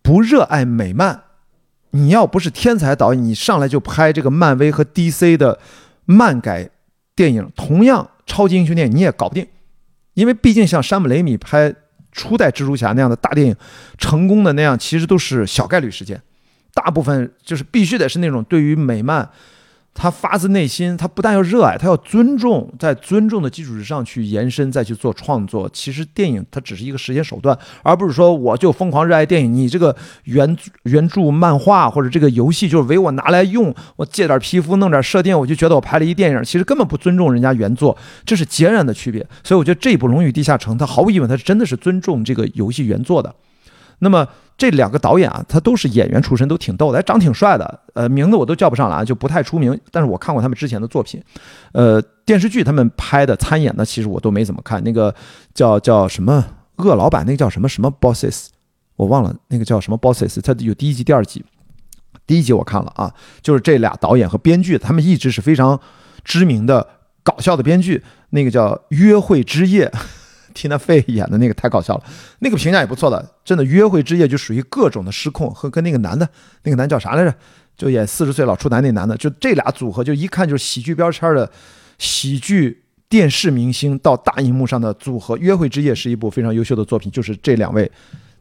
[0.02, 1.24] 不热爱美漫，
[1.90, 5.58] 你要不是天才导演，你上来就拍这个漫威和 DC 的
[6.04, 6.68] 漫改
[7.14, 9.46] 电影，同样超级英雄电影你也搞不定。
[10.14, 11.74] 因为毕竟像山姆雷米拍
[12.12, 13.56] 初代蜘蛛侠那样的大电影，
[13.98, 16.20] 成功的那样其实都是小概率事件，
[16.72, 19.28] 大部分就是必须得是那种对于美漫。
[19.96, 25.70] 他发自内心，他不但要热爱，他要尊重，在尊重的基础之上去延伸，再去做创作。
[25.72, 29.54] 其实电影它只是一个时间手段，而不是说我就疯狂热爱电影。
[29.54, 36.42] 你这个原原著漫画或者这个游戏就是为我拿来用，我借点皮肤弄点设定，我就觉得我拍了一电影。
[36.42, 39.24] 其实根本不尊重人家原作，这是截然的区别。
[39.44, 43.32] 所以我觉得这一部《龙与地下城》，它毫无疑问，它是真的是尊重这个游戏原作的。
[43.98, 44.26] 那么。
[44.56, 47.80] 这两个导演啊，他都是演员出身，都挺逗的，长挺帅的。
[47.92, 49.76] 呃，名字我都叫不上来，就不太出名。
[49.90, 51.20] 但是我看过他们之前的作品，
[51.72, 54.80] 呃，电视剧他们拍的参演的，其实我都没怎么看。
[54.84, 55.12] 那个
[55.52, 56.44] 叫叫什么
[56.76, 58.46] 恶老板，那个叫什么什么 bosses，
[58.94, 60.40] 我忘了那个叫什么 bosses。
[60.40, 61.44] 他有第一集、第二集，
[62.24, 65.80] 第一集我看了啊，就是这俩导演和编剧，他们一直是非常
[66.22, 66.86] 知名的
[67.24, 68.04] 搞笑的编剧。
[68.30, 69.88] 那个叫《约会之夜》。
[70.54, 72.04] Tina Fey 演的那个太搞笑了，
[72.38, 76.28] 那个评价也不错的，真的约会之夜就属于各种的失控，和跟那个男的，
[76.62, 77.34] 那个男叫啥来着？
[77.76, 81.50] 就演四十岁老处男那男的，就这俩组合，就一看就是喜剧标签的
[81.98, 85.36] 喜剧电视明星到大荧幕上的组合。
[85.38, 87.90] 约会之夜是一部非常优秀的作品，就是这两位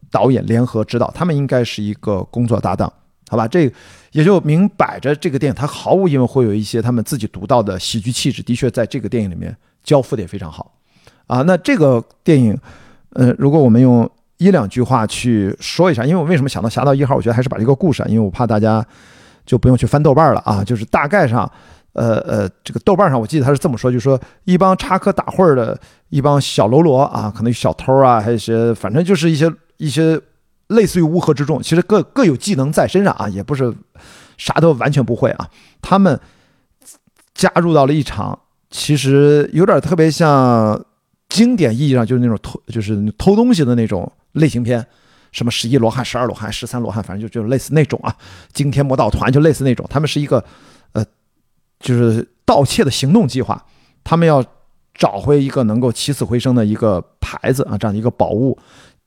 [0.08, 2.92] 导演联合指导，他们应该是一个工作搭档，
[3.28, 3.48] 好吧？
[3.48, 3.68] 这
[4.12, 10.78] 也就明摆着这个电影它毫无疑问会有一些他们自己独到的喜剧气质，的确在这个电影里面交付的也非常好。
[11.26, 12.58] 啊，那这个电影，
[13.14, 18.84] 呃，如果我们用一两句话去说一下，因为我为什么想到《侠盗一号》，我觉得还是把这个故事，因为我怕大家
[19.46, 21.50] 就不用去翻豆瓣了啊，就是大概上，
[21.92, 25.78] 呃呃，这个豆瓣上我记得他是这么说，就是说一帮插科打诨的
[26.10, 30.20] 一帮小喽啰啊，可能小偷啊，还有一些，反正就是一些一些
[30.66, 33.72] 类似于乌合之众，其实各各有技能在身上啊，也不是
[34.36, 35.48] 啥都完全不会啊，
[35.80, 36.20] 他们
[37.32, 40.84] 加入到了一场，其实有点特别像。
[41.34, 44.86] 经典意义上就是那种偷，就是偷东西的那种类型片，
[45.32, 48.14] 什么十一罗汉、十二罗汉、十三罗汉，反正就就类似那种啊。
[48.52, 50.44] 惊天魔盗团就类似那种，他们是一个，
[50.92, 51.04] 呃，
[51.80, 53.60] 就是盗窃的行动计划，
[54.04, 54.44] 他们要
[54.94, 58.56] 找回一个能够起死回生的一个牌子啊，这样的一个宝物，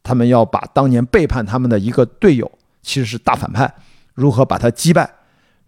[0.03, 3.73] 他们要把当年背叛他们的一个队友，其实是大反派，
[4.13, 5.09] 如何把他击败，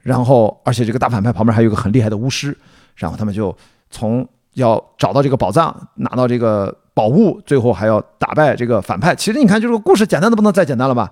[0.01, 2.57] 然后而且这个大反派旁边还有一个很厉害的巫师，
[2.95, 3.55] 然后他们就
[3.89, 4.27] 从。
[4.61, 9.15] 要找到这个宝藏，拿到这个宝物，最后还要打败这个反派。
[9.15, 11.11] 其实你看，这个故事简单的不能再简单了吧？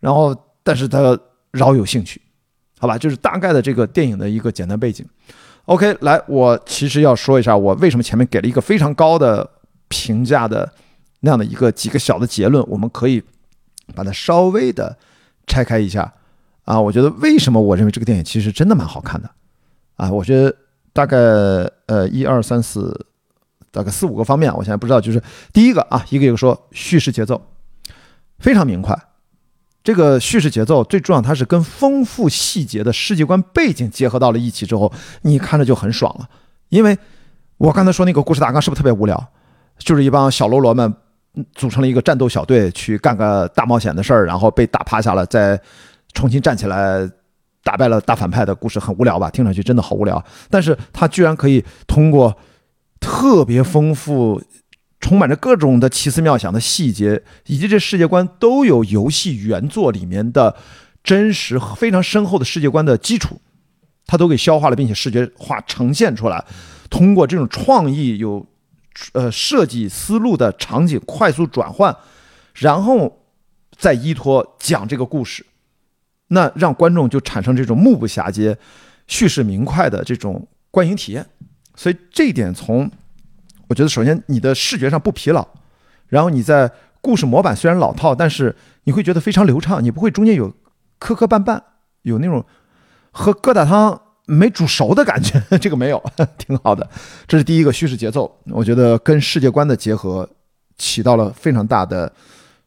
[0.00, 1.18] 然后，但是他
[1.52, 2.20] 饶有兴趣，
[2.78, 2.96] 好吧？
[2.98, 5.06] 就是大概的这个电影的一个简单背景。
[5.66, 9.48] OK，来，我其实要说一下，我为什么前面给了一个非常高的
[9.88, 10.72] 评价的
[11.20, 13.22] 那样的一个几个小的结论，我们可以
[13.94, 14.96] 把它稍微的
[15.46, 16.12] 拆开一下
[16.64, 16.80] 啊。
[16.80, 19.30] 我觉得为什么我认为这个电影其实真的蛮好看的
[19.96, 20.10] 啊？
[20.10, 20.54] 我觉得。
[20.98, 21.16] 大概
[21.86, 23.06] 呃一二三四，
[23.70, 25.00] 大概四五个方面，我现在不知道。
[25.00, 27.40] 就是第一个啊，一个一个说，叙事节奏
[28.40, 29.00] 非常明快，
[29.84, 36.28] 这个叙事节奏最重要，它是跟丰富细节的世界观背景结合到了一起之后，你看着就很爽了。
[36.70, 36.98] 因为
[37.58, 39.28] 我刚才说那个故事大纲是不是特别无聊？
[39.78, 40.92] 就是一帮小喽啰们
[41.54, 45.60] 组成了一个战斗小队，去干个大冒险的事儿，然后被打趴下了，再
[46.12, 47.08] 重新站起来，
[47.62, 49.30] 打败了大反派的故事，很无聊吧？
[49.30, 50.24] 听上去真的好无聊。
[50.50, 52.36] 但是他居然可以通过
[53.00, 54.42] 特别丰富。
[55.00, 60.56] 充满着各种的奇思妙想的细节，以及这世界观都有游戏原作里面的
[61.04, 63.40] 真实非常深厚的世界观的基础，
[64.06, 66.44] 它都给消化了，并且视觉化呈现出来。
[66.90, 68.44] 通过这种创意有
[69.12, 71.96] 呃设计思路的场景快速转换，
[72.54, 73.20] 然后
[73.78, 75.46] 再依托讲这个故事，
[76.28, 78.56] 那让观众就产生这种目不暇接、
[79.06, 81.26] 叙事明快的这种观影体验。
[81.74, 82.90] 所以这一点从。
[83.70, 85.46] 我觉得首先你的视觉上不疲劳，
[86.06, 90.50] 然后你在故事模板虽然老套，但是你会觉得非常流畅，你不会中间有
[90.98, 91.60] 磕磕绊绊，
[92.00, 92.42] 有那种
[93.10, 96.02] 喝疙瘩汤没煮熟的感觉，这个没有，
[96.38, 96.88] 挺好的。
[97.26, 100.26] 这是第一个叙事节奏，我觉得跟世界观的结合
[100.78, 102.10] 起到了非常大的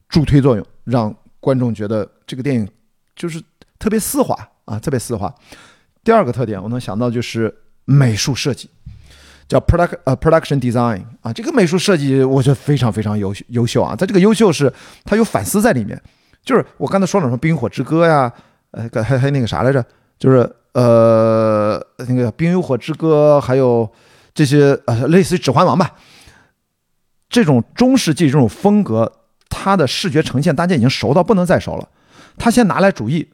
[0.07, 2.69] 助推作用，让观众觉得这个电影
[3.15, 3.41] 就是
[3.81, 5.33] 特别丝滑啊，特别丝滑。
[6.03, 7.53] 第二个特点我能想到就是
[7.85, 8.69] 美术设计。
[9.47, 13.93] 叫 product 呃 production design 啊，这个美术设计我觉得非常非常优秀优秀啊。
[13.93, 14.71] 它这个优秀是
[15.03, 16.01] 它有反思在里面，
[16.41, 18.31] 就是我刚才说了什么《冰火之歌》呀，
[18.71, 19.85] 呃，还还那个啥来着，
[20.17, 23.91] 就是呃那个《冰与火之歌》，还有
[24.33, 25.95] 这些呃类似于《指环王》吧，
[27.27, 29.11] 这种中世纪这种风格，
[29.49, 31.89] 它的视觉呈现大家已经熟到不能再熟了。
[32.37, 33.27] 他先拿来主义，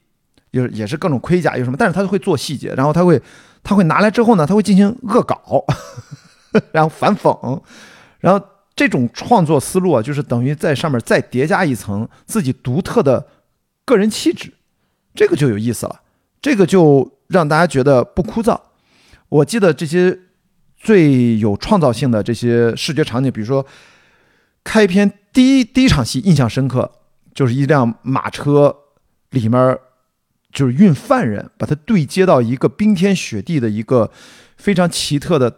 [0.52, 3.22] 就是也是各种盔甲有什么，但是他会做细节，然后他会。
[3.64, 5.66] 他会拿来之后呢，他会进行恶搞，
[6.72, 7.62] 然后反讽，
[8.22, 13.28] 然后这种创作思路啊，就是等于在上面再叠加一层自己独特的
[13.84, 14.54] 个人气质，
[15.14, 16.00] 这个就有意思了，
[16.42, 18.58] 这个就让大家觉得不枯燥。
[19.28, 20.18] 我记得这些
[20.78, 23.66] 最有创造性的这些视觉场景，比如说
[24.64, 26.90] 开篇第一第一场戏印象深刻，
[27.34, 28.74] 就是一辆马车
[29.32, 29.78] 里面。
[30.58, 34.10] 就是运犯人，把它对接到一个冰天雪地的一个
[34.58, 35.56] 非常奇特的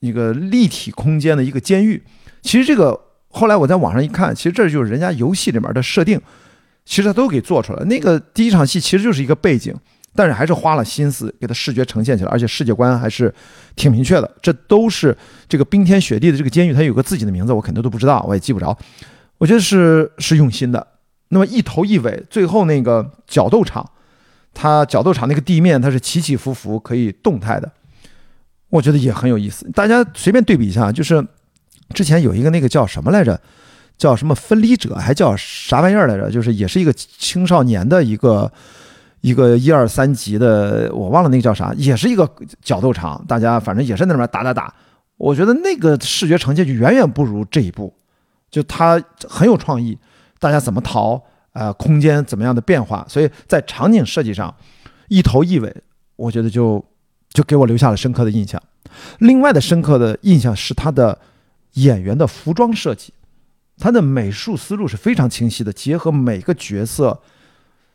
[0.00, 2.02] 一个立体空间的一个监狱。
[2.40, 6.18] 其实这个后来我在网上一看，其实这就是人家游戏里面的设定，
[6.86, 7.84] 其实他都给做出来。
[7.84, 9.76] 那个第一场戏其实就是一个背景，
[10.14, 13.30] 但是还是花了心思给它视觉呈现起来，而且世界观还是
[13.76, 14.34] 挺明确的。
[14.40, 15.14] 这都是
[15.46, 18.74] 这个冰天雪地的这个监狱，它有个自己的名字，我肯定都不知道，我也记不着。
[19.36, 20.86] 我觉得是是用心的。
[21.28, 23.86] 那么一头一尾，最后那个角斗场。
[24.54, 27.70] 它角斗场那个地面，它是起起伏伏，可以动态的，
[28.70, 29.70] 我觉得也很有意思。
[29.72, 31.24] 大家随便对比一下，就是
[31.94, 33.40] 之前有一个那个叫什么来着，
[33.96, 36.30] 叫什么分离者，还叫啥玩意儿来着？
[36.30, 38.50] 就是也是一个青少年的一个
[39.20, 42.28] 一个一二三级的，我忘了那个叫啥，也是一个
[42.62, 44.74] 角斗场，大家反正也是那边打打打。
[45.16, 47.92] 我觉得那个视觉呈现就远远不如这一部，
[48.50, 49.98] 就它很有创意，
[50.38, 51.22] 大家怎么逃？
[51.52, 53.04] 呃，空间怎么样的变化？
[53.08, 54.54] 所以在场景设计上，
[55.08, 55.74] 一头一尾，
[56.16, 56.84] 我觉得就
[57.30, 58.62] 就给我留下了深刻的印象。
[59.18, 61.18] 另外的深刻的印象是他的
[61.74, 63.12] 演员的服装设计，
[63.78, 67.20] 他的美术思路是非常清晰的，结合每个角色，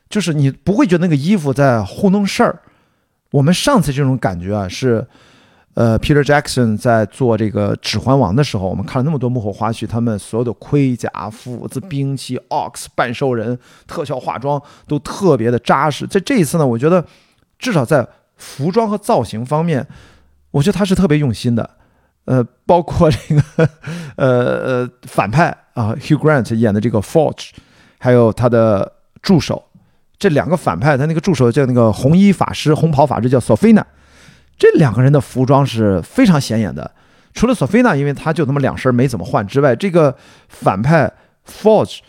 [0.09, 2.61] 就是你不会觉得那个衣服在糊弄事儿。
[3.31, 5.07] 我们上次这种感觉啊是。
[5.75, 13.57] 呃，Peter Jackson 在做这个《指环王》的时候，我们看了那么多幕后花絮，他们所有的盔甲、斧子、兵器、Ox、半兽人、
[13.87, 16.05] 特效化妆都特别的扎实。
[16.05, 17.03] 在这一次呢，我觉得
[17.57, 19.87] 至少在服装和造型方面，
[20.51, 21.67] 我觉得他是特别用心的。
[22.25, 23.69] 呃，包括这个
[24.15, 27.49] 呃呃反派啊，Hugh Grant 演的这个 Forge，
[27.97, 28.89] 还有他的
[29.23, 29.61] 助手，
[30.19, 33.83] 这两个反派，他那个助手叫那个红衣法师、红袍法师叫 Sophia。
[34.63, 36.89] 这两个人的服装是非常显眼的，
[37.33, 40.15] 除了索菲娜，因为他就那么两身没怎么换之外，这个
[40.47, 41.11] 反派
[41.45, 41.99] Forge，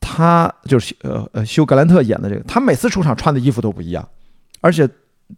[0.00, 4.08] 他就是呃呃休格兰特演的这个，他每次出场穿的衣服都不一样，
[4.62, 4.88] 而且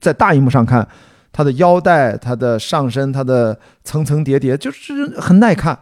[0.01, 0.87] 在大荧幕上看，
[1.33, 5.77] 他的腰带、他的上身、他的层层叠叠，就是很耐看，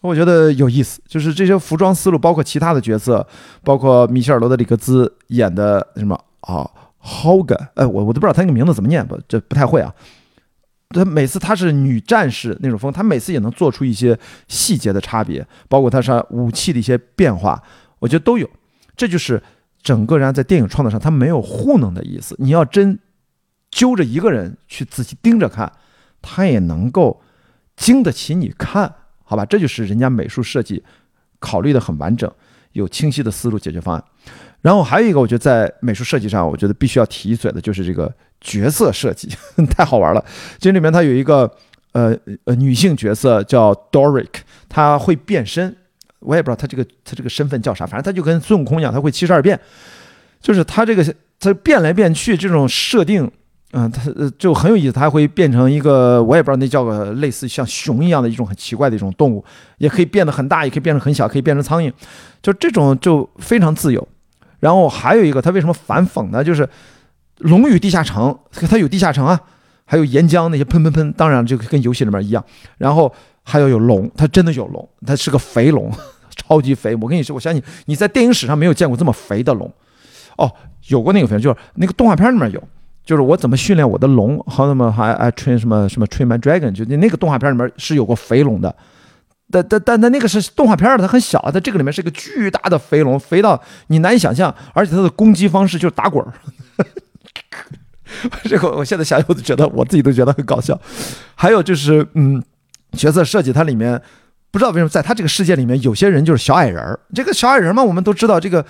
[0.00, 1.00] 我觉得有意思。
[1.06, 3.24] 就是这些服装思路，包括其他的角色，
[3.62, 6.68] 包括米歇尔·罗德里格兹演的什么啊。
[7.02, 9.94] Hoga，哎，我我都不知道他那个名字怎么念，不，这不太会啊。
[10.90, 17.62] 他每次他是女战士那种风，他每次也能做出一些细节的差别，包括他是武器的一些变化，
[18.00, 18.48] 我觉得都有。
[18.96, 19.42] 这就是
[19.82, 22.34] 整个人在电影创作上，他没有糊弄的意思。
[22.38, 22.98] 你要真
[23.70, 25.72] 揪着一个人去仔细盯着看，
[26.20, 27.22] 他也能够
[27.76, 28.92] 经得起你看，
[29.22, 29.46] 好吧？
[29.46, 30.82] 这就是人家美术设计
[31.38, 32.30] 考虑的很完整。
[32.72, 34.04] 有清晰的思路解决方案。
[34.62, 39.28] 然后还有一个，我觉得在美术设计上，我觉得必须要提一嘴的，就是这个角色设计，
[39.70, 40.24] 太好玩了。
[40.58, 41.50] 这里面它有一个
[41.92, 44.28] 呃呃女性角色叫 Doric，
[44.68, 45.74] 她会变身，
[46.20, 49.58] 我也不知道她这个她这个身份叫啥，反正她就跟孙悟空一样，她会七十二变，
[50.40, 51.02] 就是她这个
[51.38, 53.30] 她变来变去这种设定。
[53.72, 59.44] 嗯，它呃就很有意思，它会变成一个，我也不知道那叫个类似像熊一样的一种很奇怪的一种动物，
[59.78, 61.92] 也可以变得很大，也可以变成很小，可以变成苍蝇，
[62.42, 64.08] 就这种就非常自由。
[64.60, 66.44] 然后还有一个，它为什么反讽呢？
[66.44, 66.64] 就是
[67.38, 68.38] 《龙与地下城》，
[68.68, 69.40] 它有地下城啊，
[69.84, 72.44] 还有岩浆那些喷喷喷，当然就跟游戏里面一样。
[72.78, 75.90] 然后还要有龙，它真的有龙，它是个肥龙，
[76.36, 76.94] 超级肥。
[76.96, 79.72] 我跟你说，我相信你在电影史上没有见过这么肥的龙。
[80.36, 80.50] 哦，
[80.88, 82.62] 有过那个肥，就是那个动画片里面有。
[83.02, 88.72] 就是我怎么训练我的龙，好那么还还 train 什么什么 train my dragon，就那那个动画片里面是有过肥龙的，
[89.50, 96.32] 但但但但那个是动画片的它很小，它这个里面是一个巨大的肥龙，肥到你难以想象，而且它的攻击方式就是打滚儿。
[98.44, 100.78] 这个我现在想想，我都觉得我自己都觉得很搞笑。
[101.34, 102.42] 还有就是，嗯，
[102.92, 104.00] 角色设计它里面
[104.50, 106.98] 不知道为什么在它这个世界里面，有些人就是小矮人儿。
[107.14, 108.64] 这个小矮人嘛，我们都知道，这个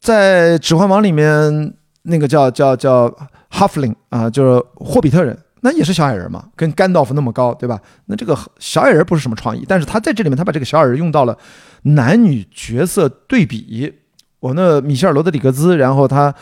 [0.00, 3.14] 在《指环王》里面那个叫叫叫。
[3.48, 7.80] 哈弗林啊，就是霍比特人，那也是小矮人嘛，跟甘道夫那么高，对吧？
[8.04, 11.36] 那这个小矮人不是什么创意，但是他在这里面，他把这个小矮人用到了
[11.82, 13.92] 男女角色对比。
[14.38, 16.32] 我那米歇尔·罗德里格兹，然后他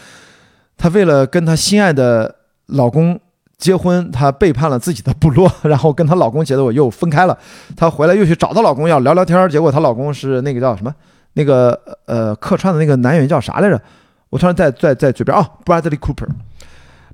[0.76, 2.34] 他为了跟他心爱的
[2.66, 3.18] 老公
[3.56, 7.38] 结婚，他背叛了自己的部落，然后跟她老公结的，我又分开了。
[7.74, 10.94] 她回来又去找她老公要聊聊天，结果她老公是那个叫什么？
[11.32, 13.80] 那个呃客串的那个男演员叫啥来着？
[14.28, 16.26] 我突然在在在嘴边啊，Bradley Cooper。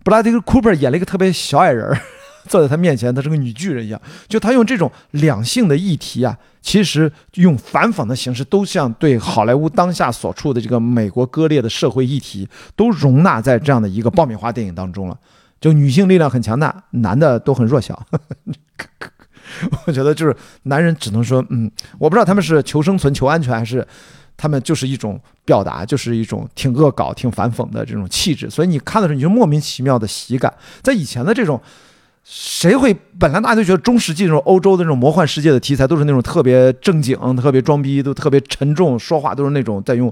[0.03, 1.94] 布拉迪·库珀演了一个特别小矮人，
[2.48, 4.01] 坐在他面前，他是个女巨人一样。
[4.28, 15.16] 就他用这种两性的议题啊，其实用反讽的形式，都像对好莱坞当下所处的这个美国割裂的社会议题，都容纳在这样的一个爆米花电影当中了。
[15.61, 18.03] 就女性力量很强大，男的都很弱小。
[19.86, 23.86] 我觉得就是男人只能说，嗯，我不知道他们是求生存、求安全，还是。
[24.41, 30.51] 他们就是一种表达，就是一种挺恶搞、挺反讽的这种气质，所以你看的时候你就莫名其妙的喜感。
[30.80, 31.61] 在以前的这种，
[32.24, 40.11] 谁会本来大家都觉得中世纪这种欧洲的这种魔幻世界的题材都是那种特别正经、特别装逼、都特别沉重，说话都是那种在用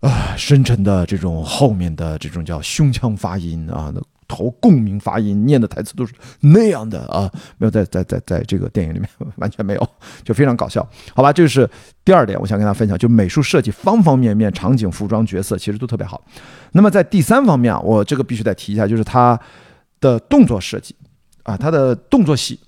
[0.00, 3.90] 啊深沉的这种后面的这种叫胸腔发音啊。
[4.30, 7.28] 头共鸣发音念的台词都是那样的啊，
[7.58, 9.08] 没有在在在在这个电影里面
[9.38, 9.88] 完全没有，
[10.22, 11.32] 就非常搞笑，好吧？
[11.32, 11.68] 这是
[12.04, 16.22] 第二点，我想跟大家分享，就美术设计方方面面，场景、服装、角色其实都特别好。
[16.70, 19.36] 那么在第三方面啊，我这个必须得提一下，就是他
[19.98, 20.94] 的动作设计
[21.42, 22.60] 啊，他的动作戏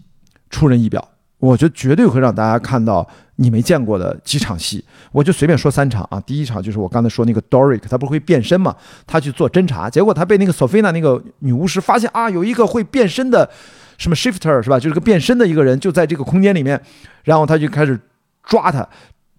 [0.50, 1.08] 出人意表。
[1.38, 3.08] 我觉得绝对会让大家看到
[3.42, 6.20] 你没见过的几场戏，我就随便说三场啊。
[6.20, 8.74] 第一场就是我刚才说那个 Doric，他不是会变身嘛？
[9.06, 13.50] 他去做侦查，结果他被那个 Sophia 那个女巫师发现啊，有一个会变身的
[13.98, 14.78] 什么 Shifter 是吧？
[14.78, 16.80] 就是个变身的一个人就在这个空间里面，
[17.24, 17.98] 然后他就开始
[18.44, 18.88] 抓他，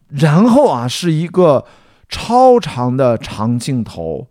[0.09, 1.63] 然后啊是一个
[2.09, 4.27] 超长的长镜头，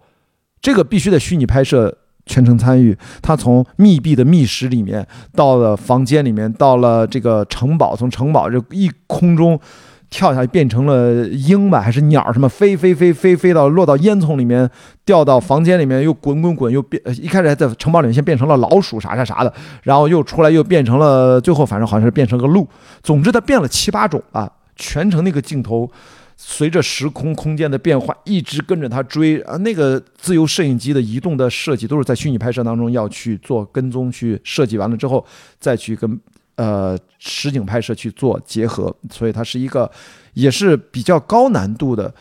[0.60, 1.98] 这个必须得虚拟拍摄。
[2.32, 5.06] 全程参与，他从密闭的密室里面
[5.36, 9.60] 到了房间里面，到了这个城堡，从城堡就一空中
[10.08, 12.32] 跳下去，变成了鹰吧，还是鸟？
[12.32, 14.70] 什么飞飞飞飞飞到落到烟囱里面，
[15.04, 17.02] 掉到房间里面，又滚滚滚，又变。
[17.20, 19.52] 一开始还在城堡里面先变成了老鼠啥啥啥的，
[19.82, 22.66] 然后又出来又变成了，最后反正好像是变成个鹿。
[23.02, 25.90] 总之他变了七八种啊，全程那个镜头。
[26.36, 29.56] 随着时空空间的变化，一直跟着他追啊！
[29.58, 35.24] 那个自由摄影机的移动的设计，都是在虚拟拍摄当中要去做跟踪，去设计完了之后，
[35.58, 36.20] 再去跟
[36.56, 38.94] 呃实景拍摄去做结合。
[39.10, 39.90] 所以它是一个，
[40.34, 42.12] 也是比较高难度的，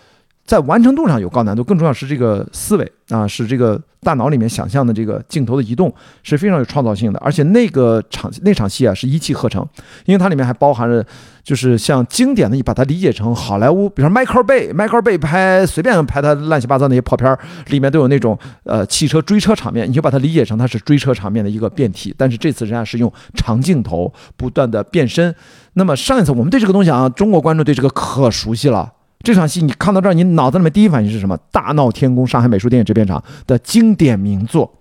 [0.51, 3.81] 在完成度上有高难度，更重要是这个思维啊，是这个。
[4.03, 5.93] 大脑里面想象的这个镜头的移动
[6.23, 9.63] 是非常有创造性的，而且那个场那场戏啊是一气呵成，
[10.05, 11.05] 因为它里面还包含着
[11.43, 17.37] 就是像经典的，你把它理解成好莱坞，比如说迈克尔贝，迈克尔贝拍随便拍他乱七八糟那些破片儿，
[17.67, 22.11] 里面都有那种呃汽车追车场面，你就把它理解成它是追车场面的一个变体。
[22.17, 25.35] 但是这次人家是用长镜头不断的变身。
[25.73, 28.93] 那么上一次我们对这个东西啊，中国观众对这个可熟悉了。
[29.23, 31.37] 这场戏你看到这儿，你脑子里面第一反应是什么？
[31.51, 34.71] 大闹天宫，上海美术电影制片厂的经典名作，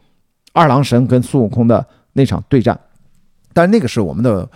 [0.52, 1.84] 二郎神跟孙悟空的
[2.14, 2.78] 那场对战。
[3.52, 4.48] 但是那个是我们的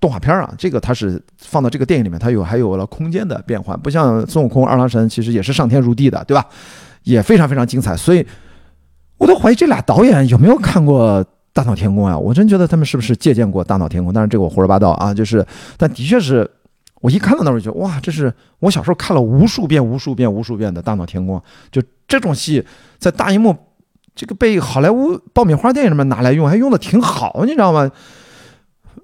[0.00, 6.44] 动画片啊，这个它是放到这个电影里面，它有还有了空间的变换，不像孙悟空、二郎神其实也是上天入地的，对吧？
[7.04, 7.96] 也非常非常精彩。
[7.96, 8.26] 所以
[9.16, 12.18] 我都怀疑这俩导演有没有看过大闹天宫啊？
[12.18, 14.12] 我真觉得他们是不是借鉴过大闹天宫？
[14.12, 16.50] 但是这个我胡说八道啊，就是，但的确是。
[17.02, 21.36] 我一看到那儿，我就觉得哇，这是我小时候看了无数遍、无数遍、无数遍的《大闹天宫》，
[21.70, 22.64] 就这种戏
[22.98, 23.54] 在大荧幕，
[24.14, 27.90] 这个被好莱坞爆米花电影里面拿来用，还用的挺好，你知道吗？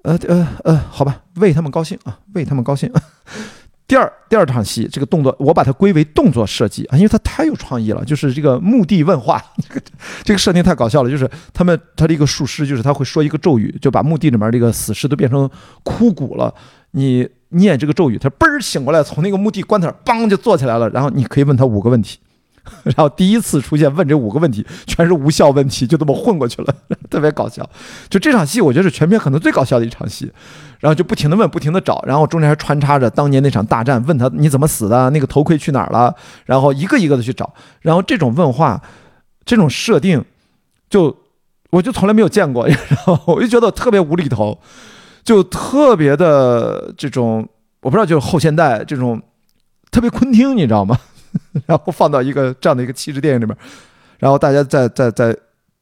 [0.03, 2.89] 呃呃呃，好吧，为他们高兴啊，为他们高兴。
[3.85, 9.43] 第二第二场戏，这个动作我把它归为动作设计啊，因为它太有创意了，就是这个墓地问话，
[10.23, 15.49] 这个设定太搞笑了，就是他们他的一个术师，就是他会说一个咒语，就把墓地里面这个死尸都变成
[15.83, 16.53] 枯骨了，
[16.91, 22.19] 你念这个咒语，他嘣儿醒过来，从那个墓地棺材梆就坐起来了，然后你可以问他五个问题。
[22.83, 26.75] 然后第一次出现问这五个问题，全是无效问题，就这么混过去了，
[27.09, 27.67] 特别搞笑。
[28.09, 30.31] 就这场戏，我觉得是全片可能最搞笑的一场戏。
[30.79, 36.13] 然后就不停的问，不停的找，然后中间还穿插着当年那场大战，问他你怎么死的，那个头盔去哪儿了，
[36.45, 37.51] 然后一个一个的去找。
[37.81, 38.79] 然后这种问话，
[39.43, 40.23] 这种设定，
[40.89, 41.17] 就
[41.71, 44.59] 我就从来没有见过， 然后我就觉得特别无厘头，
[45.29, 47.47] 就特别的这种，
[47.83, 49.21] 我不知道就是后现代这种
[49.91, 50.97] 特别昆汀，你知道吗？
[51.67, 53.55] 然后放到一个这样的一个气质电影里面，
[54.17, 55.37] 然后大家在在在，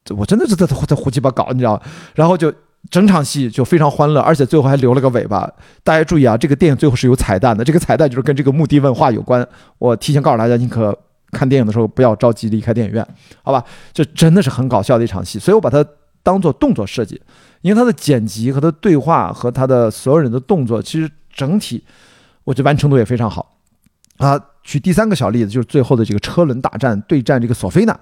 [0.10, 1.82] 我真的是在在胡七八搞，你知道？
[2.14, 2.54] 然后就
[2.90, 5.50] 整场戏就非常欢乐，而且最后还留了个尾巴。
[5.82, 9.48] 大家注意啊，这个电影最后是有彩蛋的，这个彩蛋就是跟这个墓地问话有关。
[9.78, 10.94] 我提前告诉大家，你可
[11.32, 13.08] 看电影的时候不要着急离开电影院，
[13.44, 13.64] 好吧？
[13.94, 15.86] 这真的是很搞笑的一场戏，所以我把它
[16.22, 17.22] 当做动作设计，
[17.68, 21.84] 因为他的剪辑和它对话和他的所有人的动作，其实整体
[22.46, 23.58] 我觉得完成度也非常好。
[24.20, 28.00] 啊，举第三个小例子，就是最后的这个车轮大战对战这个索菲娜，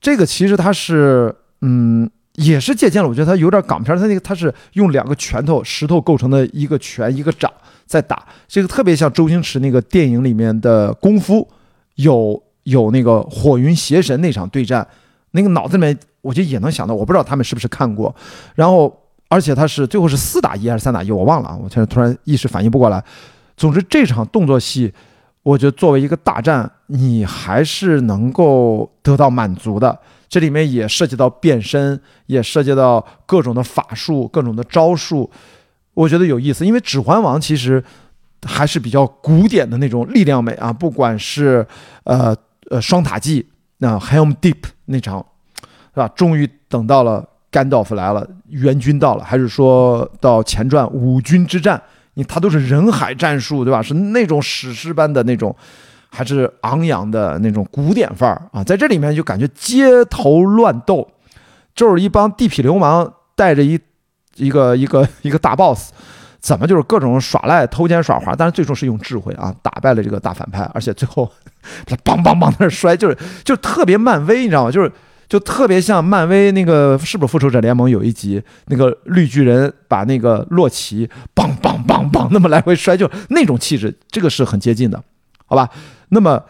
[0.00, 7.52] 这个其实它是，嗯，也是借鉴了，我觉得它有点港片，它那个它是用两个拳头石头构成的一个拳一个掌
[7.84, 11.46] 在打，这个特别像周星驰那个电影里面的功夫，
[11.96, 14.88] 有有那个火云邪神那场对战，
[15.32, 18.12] 那个脑子里面我觉得也能想到，我不知道他们是不是看过，
[18.56, 18.92] 然后
[19.28, 23.04] 而且他是最后是四打一还是三打一，我忘了啊，我现在突然一时反应不过来，
[23.56, 24.92] 总之这场动作戏。
[25.44, 30.00] 我觉得作为一个大战，你还是能够得到满足的。
[30.26, 35.30] 这里面也涉及到变身，也涉及到各种的法术、各种的招数，
[35.92, 36.64] 我觉得有意思。
[36.64, 37.84] 因为《指环王》其实
[38.46, 41.66] 还是比较古典的那种力量美啊，不管是
[42.04, 42.34] 呃
[42.70, 43.46] 呃双塔记
[43.76, 45.26] 那 Helm Deep 那场，
[45.94, 46.08] 是吧？
[46.08, 51.80] 终于等到了甘道夫来了，援军到了，还是说到前传五军之战？
[52.14, 53.80] 你他都是人海战术，对吧？
[53.80, 55.54] 是那种史诗般的那种，
[56.08, 58.62] 还是昂扬的那种古典范儿啊？
[58.62, 61.08] 在这里面就感觉街头乱斗，
[61.74, 63.78] 就是一帮地痞流氓带着一
[64.36, 65.90] 一个一个一个大 boss，
[66.40, 71.28] 怎么就是各种耍赖、偷奸耍滑，但是最终是用智慧啊打败了这个大反派，而且最后
[71.86, 74.70] 他梆梆梆在那摔，就是就特别漫威，你知道吗？
[74.70, 74.90] 就是。
[75.34, 85.02] 就特别像漫威那个是不是复仇者联盟有一集，那个绿巨人把那个洛奇梆梆梆梆那么来回摔，就那种气质，这个是很接近的，
[85.46, 85.68] 好吧？
[86.10, 86.40] 那么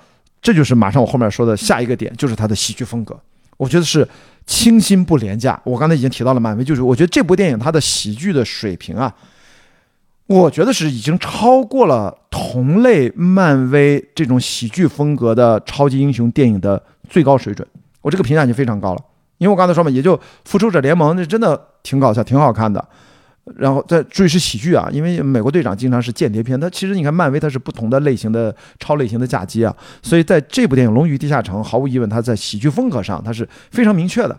[0.43, 3.19] 这就是马上我后面说的下一个点，就是他的喜剧风格，
[3.57, 4.07] 我觉得是
[4.45, 5.59] 清新不廉价。
[5.65, 9.11] 我刚才已经提到了漫威，就是我觉得这部电影它的喜剧的水平啊，
[10.27, 17.67] 我觉得是已经超过了同类漫威这种喜剧风格的超级英雄电影的最高水准。
[18.05, 19.01] 我这个评价已经非常高了，
[19.39, 22.87] 因为我刚才说嘛，也就《复仇者联盟》那真的挺搞笑、挺好看的。
[23.57, 34.39] 然后再注意是喜剧啊，因为美国队长经常是间谍片，它其实你看漫威它是不同的类型的超类型的嫁接啊，所以在这部电影《龙与地下城》，毫无疑问，它在喜剧风格上它是非常明确的。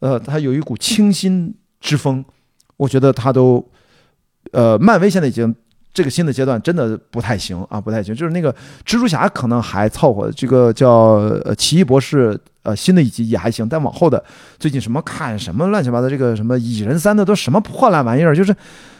[0.00, 2.24] 呃，它有一股清新之风，
[2.76, 3.64] 我觉得它都，
[4.50, 5.54] 呃，漫威现在已经。
[5.92, 8.12] 这个新的阶段真的不太行啊，不太行。
[8.12, 8.52] 就是那个
[8.84, 11.22] 蜘蛛侠可能还凑合，这个叫
[11.56, 13.68] 奇异博士，呃新的一集也还行。
[13.68, 14.22] 但往后的
[14.58, 18.52] 最近什么看什么乱七八糟，这个什么蚁人三的都什么破烂玩意儿，就是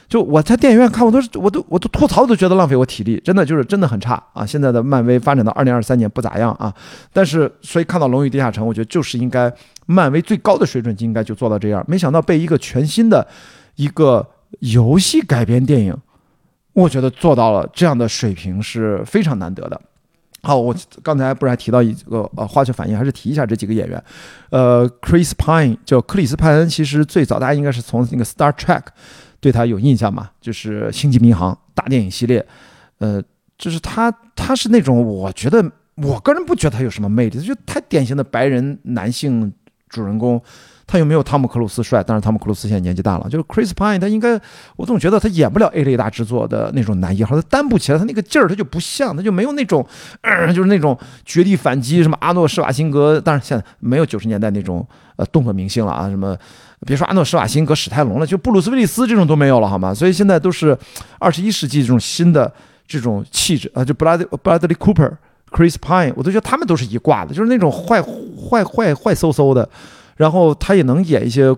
[0.08, 4.46] 就我在电影院看，我都是我都我都吐槽，都觉得浪费我体力，真的就是真的很差啊。
[4.46, 6.72] 现在的漫威发展到二零二三年不咋样啊。
[7.12, 9.52] 但是所以看到《龙与地下城》，我觉得就是应该
[9.86, 11.84] 漫威最高的水准就应该就做到这样。
[11.88, 13.26] 没想到被一个全新的
[13.76, 14.26] 一个
[14.60, 15.96] 游戏改编电影。
[16.74, 19.80] 我觉得做到了这样的水平是非常难得的。
[20.44, 24.04] 好，我刚才不是还提到一个呃化学反应，还是提一下这几个演员。
[24.50, 28.82] 呃，Chris Pine 叫克里斯派恩，其实最早大家应该是从那个 Star Trek
[29.40, 32.46] 对他有印象嘛，就是星际迷航大电影系列。
[32.98, 33.22] 呃，
[33.56, 35.64] 就是他他是那种我觉得
[35.96, 39.52] 我个人不觉得他有什么魅力，就太典型的白人男性
[39.88, 40.40] 主人公。
[40.86, 43.28] 他又没有汤姆克鲁斯帅，但是汤姆克鲁斯现在年纪大了。
[43.28, 44.40] 就是 Chris Pine，他应该，
[44.76, 49.86] 我总觉得他演不了 A 类大制作的那种男一号，他担不起来，他那个劲儿他就不像，他就没有那种，
[50.54, 56.36] 就是那种绝地反击，什么阿诺施瓦辛格，当然现在没有九十年代那种呃动作明星了啊，什么
[56.86, 59.94] 别说阿诺施瓦辛格、史泰龙了，就布鲁斯威利斯这种都没有了，好吗？
[59.94, 60.76] 所以现在都是
[61.18, 62.52] 二十一世纪这种新的
[62.86, 65.12] 这种气质啊，就 Bradley Bradley Cooper、
[65.50, 69.66] Chris Pine，我都觉得他们都是一挂的，就是那种坏坏坏坏嗖嗖的，
[70.16, 71.54] 然后他也能演一些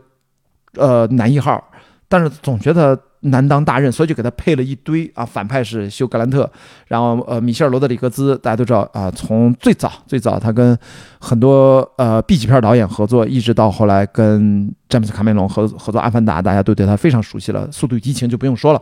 [0.74, 1.62] 呃男一号，
[2.08, 2.98] 但是总觉得。
[3.20, 6.48] 难当大任，所以就给他配了一堆啊，反派是休格兰特，
[6.86, 10.78] 然后呃，米歇尔罗德里格兹，大家都知道啊，从最早最早他跟
[11.18, 18.80] 很多呃 B 级片导演合作，一直到后来跟詹姆斯卡梅隆合合作《阿凡达》，大家都对他非常熟悉了，《速度与激情》就不用说了，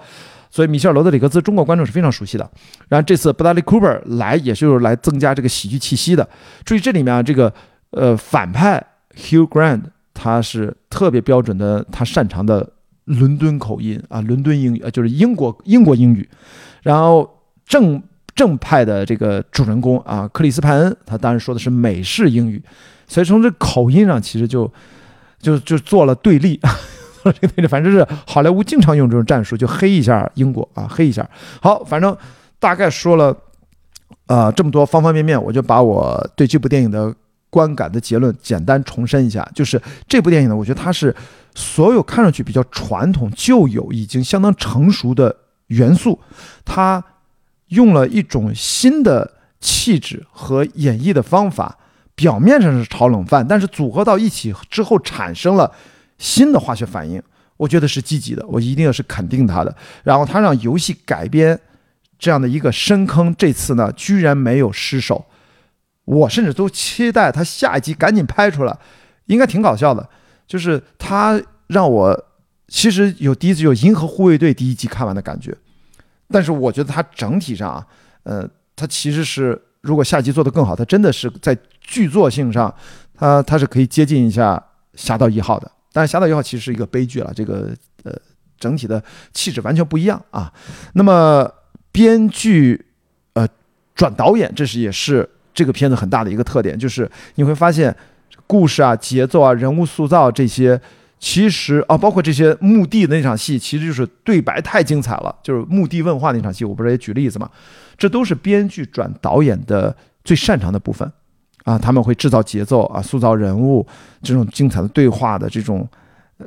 [0.50, 2.50] 所以米歇尔罗德里格兹中国观众是非常熟悉的。
[2.88, 6.28] 然后这次布达利库珀来，也就是来增加这个喜剧气息的。
[6.66, 7.50] 注意这里面啊，这个
[7.92, 8.84] 呃反派
[9.16, 12.70] Hugh Grant 他是特别标准的，他擅长的。
[13.06, 16.26] 伦敦口音啊，伦敦英语啊，就是英国英国英语。
[16.82, 17.28] 然后
[17.66, 18.02] 正
[18.34, 22.62] 正派的这个主人公啊，克里斯·派恩，他当然说的是美式英语，
[23.06, 24.72] 所以从这口音上其实就
[25.38, 26.58] 就就做了对立。
[27.24, 31.28] 这 个反正是好莱坞经常用这种战术，就黑一下英国啊，黑一下。
[31.60, 32.16] 好，反正
[32.58, 33.36] 大概说了
[34.24, 37.14] 啊这么多方方面面，我就把我对这部电影的。
[37.54, 41.14] 观感的结论简单重申一下，就是这部电影呢，我觉得它是
[41.54, 45.36] 所有看上去比较传统、旧有、已经相当成熟的
[45.68, 46.18] 元素，
[46.64, 47.04] 它
[47.68, 51.78] 用了一种新的气质和演绎的方法，
[52.16, 55.70] 表面上是炒冷饭，但是组合到一起之后产生了
[56.18, 57.22] 新的化学反应，
[57.56, 59.76] 我觉得是积极的，我一定要是肯定它的。
[60.02, 61.56] 然后它让游戏改编
[62.18, 65.24] 这样的一个深坑，这次呢居然没有失手。
[66.04, 68.78] 我甚至都期待他下一集赶紧拍出来，
[69.26, 70.06] 应该挺搞笑的。
[70.46, 72.24] 就是他让我
[72.68, 75.56] 其实有第一次有《银河护卫队》第一集看完的感觉，
[76.28, 77.86] 但是我觉得他整体上啊，
[78.24, 78.46] 呃，
[78.76, 82.72] 他其实是如果下集做得更好，他真的是在剧作性上，
[83.14, 84.56] 他他是可以接近一下
[84.94, 85.70] 《侠盗一号》的。
[85.90, 88.12] 但是《侠盗一号》其实是一个悲剧了，这个呃
[88.58, 89.02] 整体的
[89.32, 90.52] 气质完全不一样啊。
[90.92, 91.50] 那么
[91.90, 92.84] 编剧
[93.32, 93.48] 呃
[93.94, 95.30] 转导演，这是也是。
[95.54, 97.94] 这个片子很大的一个特点就是，你会发现，
[98.46, 100.78] 故事啊、节奏啊、人物塑造这些，
[101.20, 107.48] 其实啊，包括这些墓地的那场戏，其实就是对白太精彩了，就是墓地问话那场戏，我不是也举例子嘛？
[107.96, 111.10] 这都是编剧转导演的最擅长的部分，
[111.62, 113.86] 啊，他们会制造节奏啊，塑造人物
[114.20, 115.88] 这种精彩的对话的这种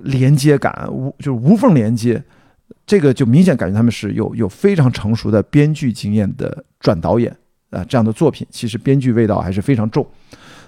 [0.03, 2.21] 连接感，无就是无缝连接，
[2.85, 7.33] 这个就明显感觉他们是有有非常成熟的编剧经验的转导演。
[7.69, 10.05] 啊，这样的作品其实编剧味道还是非常重。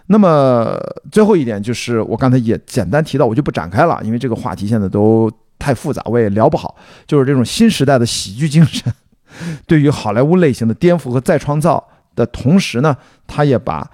[0.08, 0.76] 那么
[1.12, 6.76] 最后一点就是，我刚才也简单提到，我就不展开了，因为这个话题现在都太复杂，我也聊不好。
[7.06, 8.92] 就是这种新时代的喜剧精神，
[9.68, 12.98] 对于好莱坞类型的颠覆和再创造的同时呢，
[13.28, 13.88] 他也把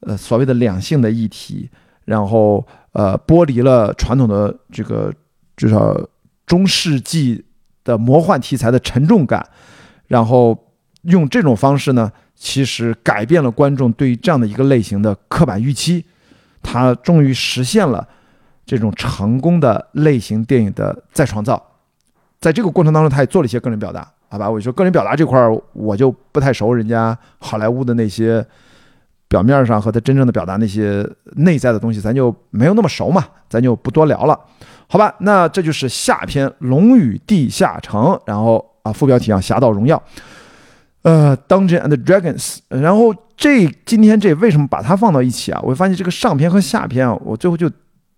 [0.00, 1.70] 呃所谓的两性的议题，
[2.04, 5.10] 然后呃剥离了传统的这个
[5.56, 5.98] 至少
[6.44, 7.42] 中世纪
[7.82, 9.48] 的魔幻题材的沉重感，
[10.08, 10.56] 然后
[11.04, 12.12] 用这种方式呢。
[12.36, 16.04] 其实改变了观众对于这样的一个类型的刻板预期，
[16.62, 18.06] 他终于实现了
[18.66, 21.60] 这种成功的类型电影的再创造。
[22.38, 24.48] 在这个过程当中，他也做了一些个人表达，好吧？
[24.48, 28.44] 我说个人表达这块儿，我就不太熟人家好莱坞的那些
[29.26, 34.38] 表面上和他真正的表达那些内在的东西，咱就没有那么熟嘛，咱就不多聊了，
[34.86, 35.14] 好吧？
[35.20, 39.96] 那这就是下篇《龙与地下城》，然后啊，副标题啊，《侠盗荣耀》。
[41.06, 45.60] 呃，Dungeon and Dragons，然后这今天这为什么把它放到一起啊？
[45.62, 47.70] 我发现这个上篇和下篇啊，我最后就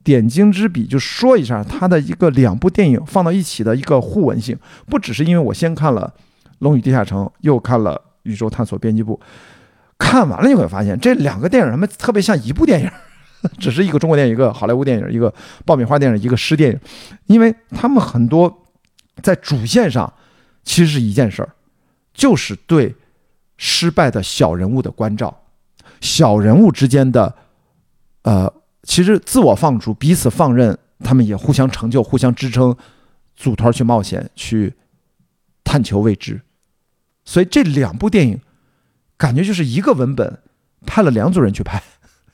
[0.02, 6.10] 点睛之笔就说一下它的一个两部电影放到一起的一个互文性，不只是因为我先看了
[6.60, 9.20] 《龙与地下城》，又看了《宇宙探索编辑部》，
[9.98, 12.90] 看完了你会发现这两个电影他们特别像一部电影，
[13.58, 15.30] 只是一个中国电影，一个好莱坞电影，一个
[15.66, 16.80] 爆米花电影，一个诗电影，
[17.26, 18.64] 因为他们很多
[19.20, 20.10] 在主线上
[20.64, 21.50] 其实是一件事儿。
[22.18, 22.96] 就是对
[23.56, 25.44] 失败的小人物的关照，
[26.00, 27.32] 小人物之间的，
[28.22, 28.52] 呃，
[28.82, 32.76] 其实自我放逐，彼此放任，他们也互相成就，互相支撑，
[33.36, 34.74] 组团去冒险，去
[35.62, 36.40] 探求未知。
[37.24, 38.40] 所以这两部电影，
[39.16, 40.40] 感觉就是一个文本，
[40.84, 41.80] 派了两组人去拍，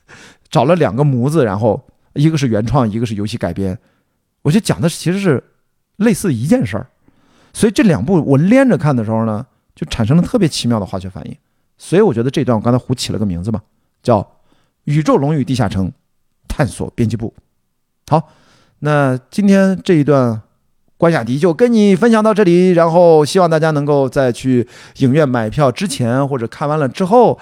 [0.49, 3.79] 找了两个模子，然后一个是原创，一个是游戏改编。
[4.41, 5.45] 我觉得讲的其实是
[5.97, 6.87] 类似一件事儿。
[7.53, 9.47] 所以这两部我连着看的时候呢。
[9.75, 11.37] 就产生了特别奇妙的化学反应，
[11.77, 13.61] 所以我觉得这段我刚才胡起了个名字嘛，
[14.03, 14.23] 叫
[14.85, 15.91] 《宇宙龙与地下城
[16.47, 17.35] 探索编辑部》。
[18.13, 18.31] 好，
[18.81, 20.43] 那今天这一段
[20.97, 24.69] 关雅迪就跟你分享到这里，然后希望大家能够在去
[24.99, 27.39] 影院买票之前或者看完了之后，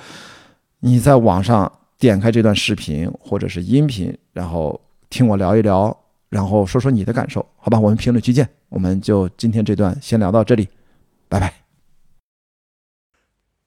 [0.80, 4.80] 你在网上点开这段视频或者是音频，然后
[5.10, 5.94] 听我聊一聊，
[6.30, 7.78] 然后说说你的感受，好吧？
[7.78, 8.48] 我们评论区见。
[8.68, 10.66] 我们就今天这段先聊到这里，
[11.28, 11.61] 拜拜。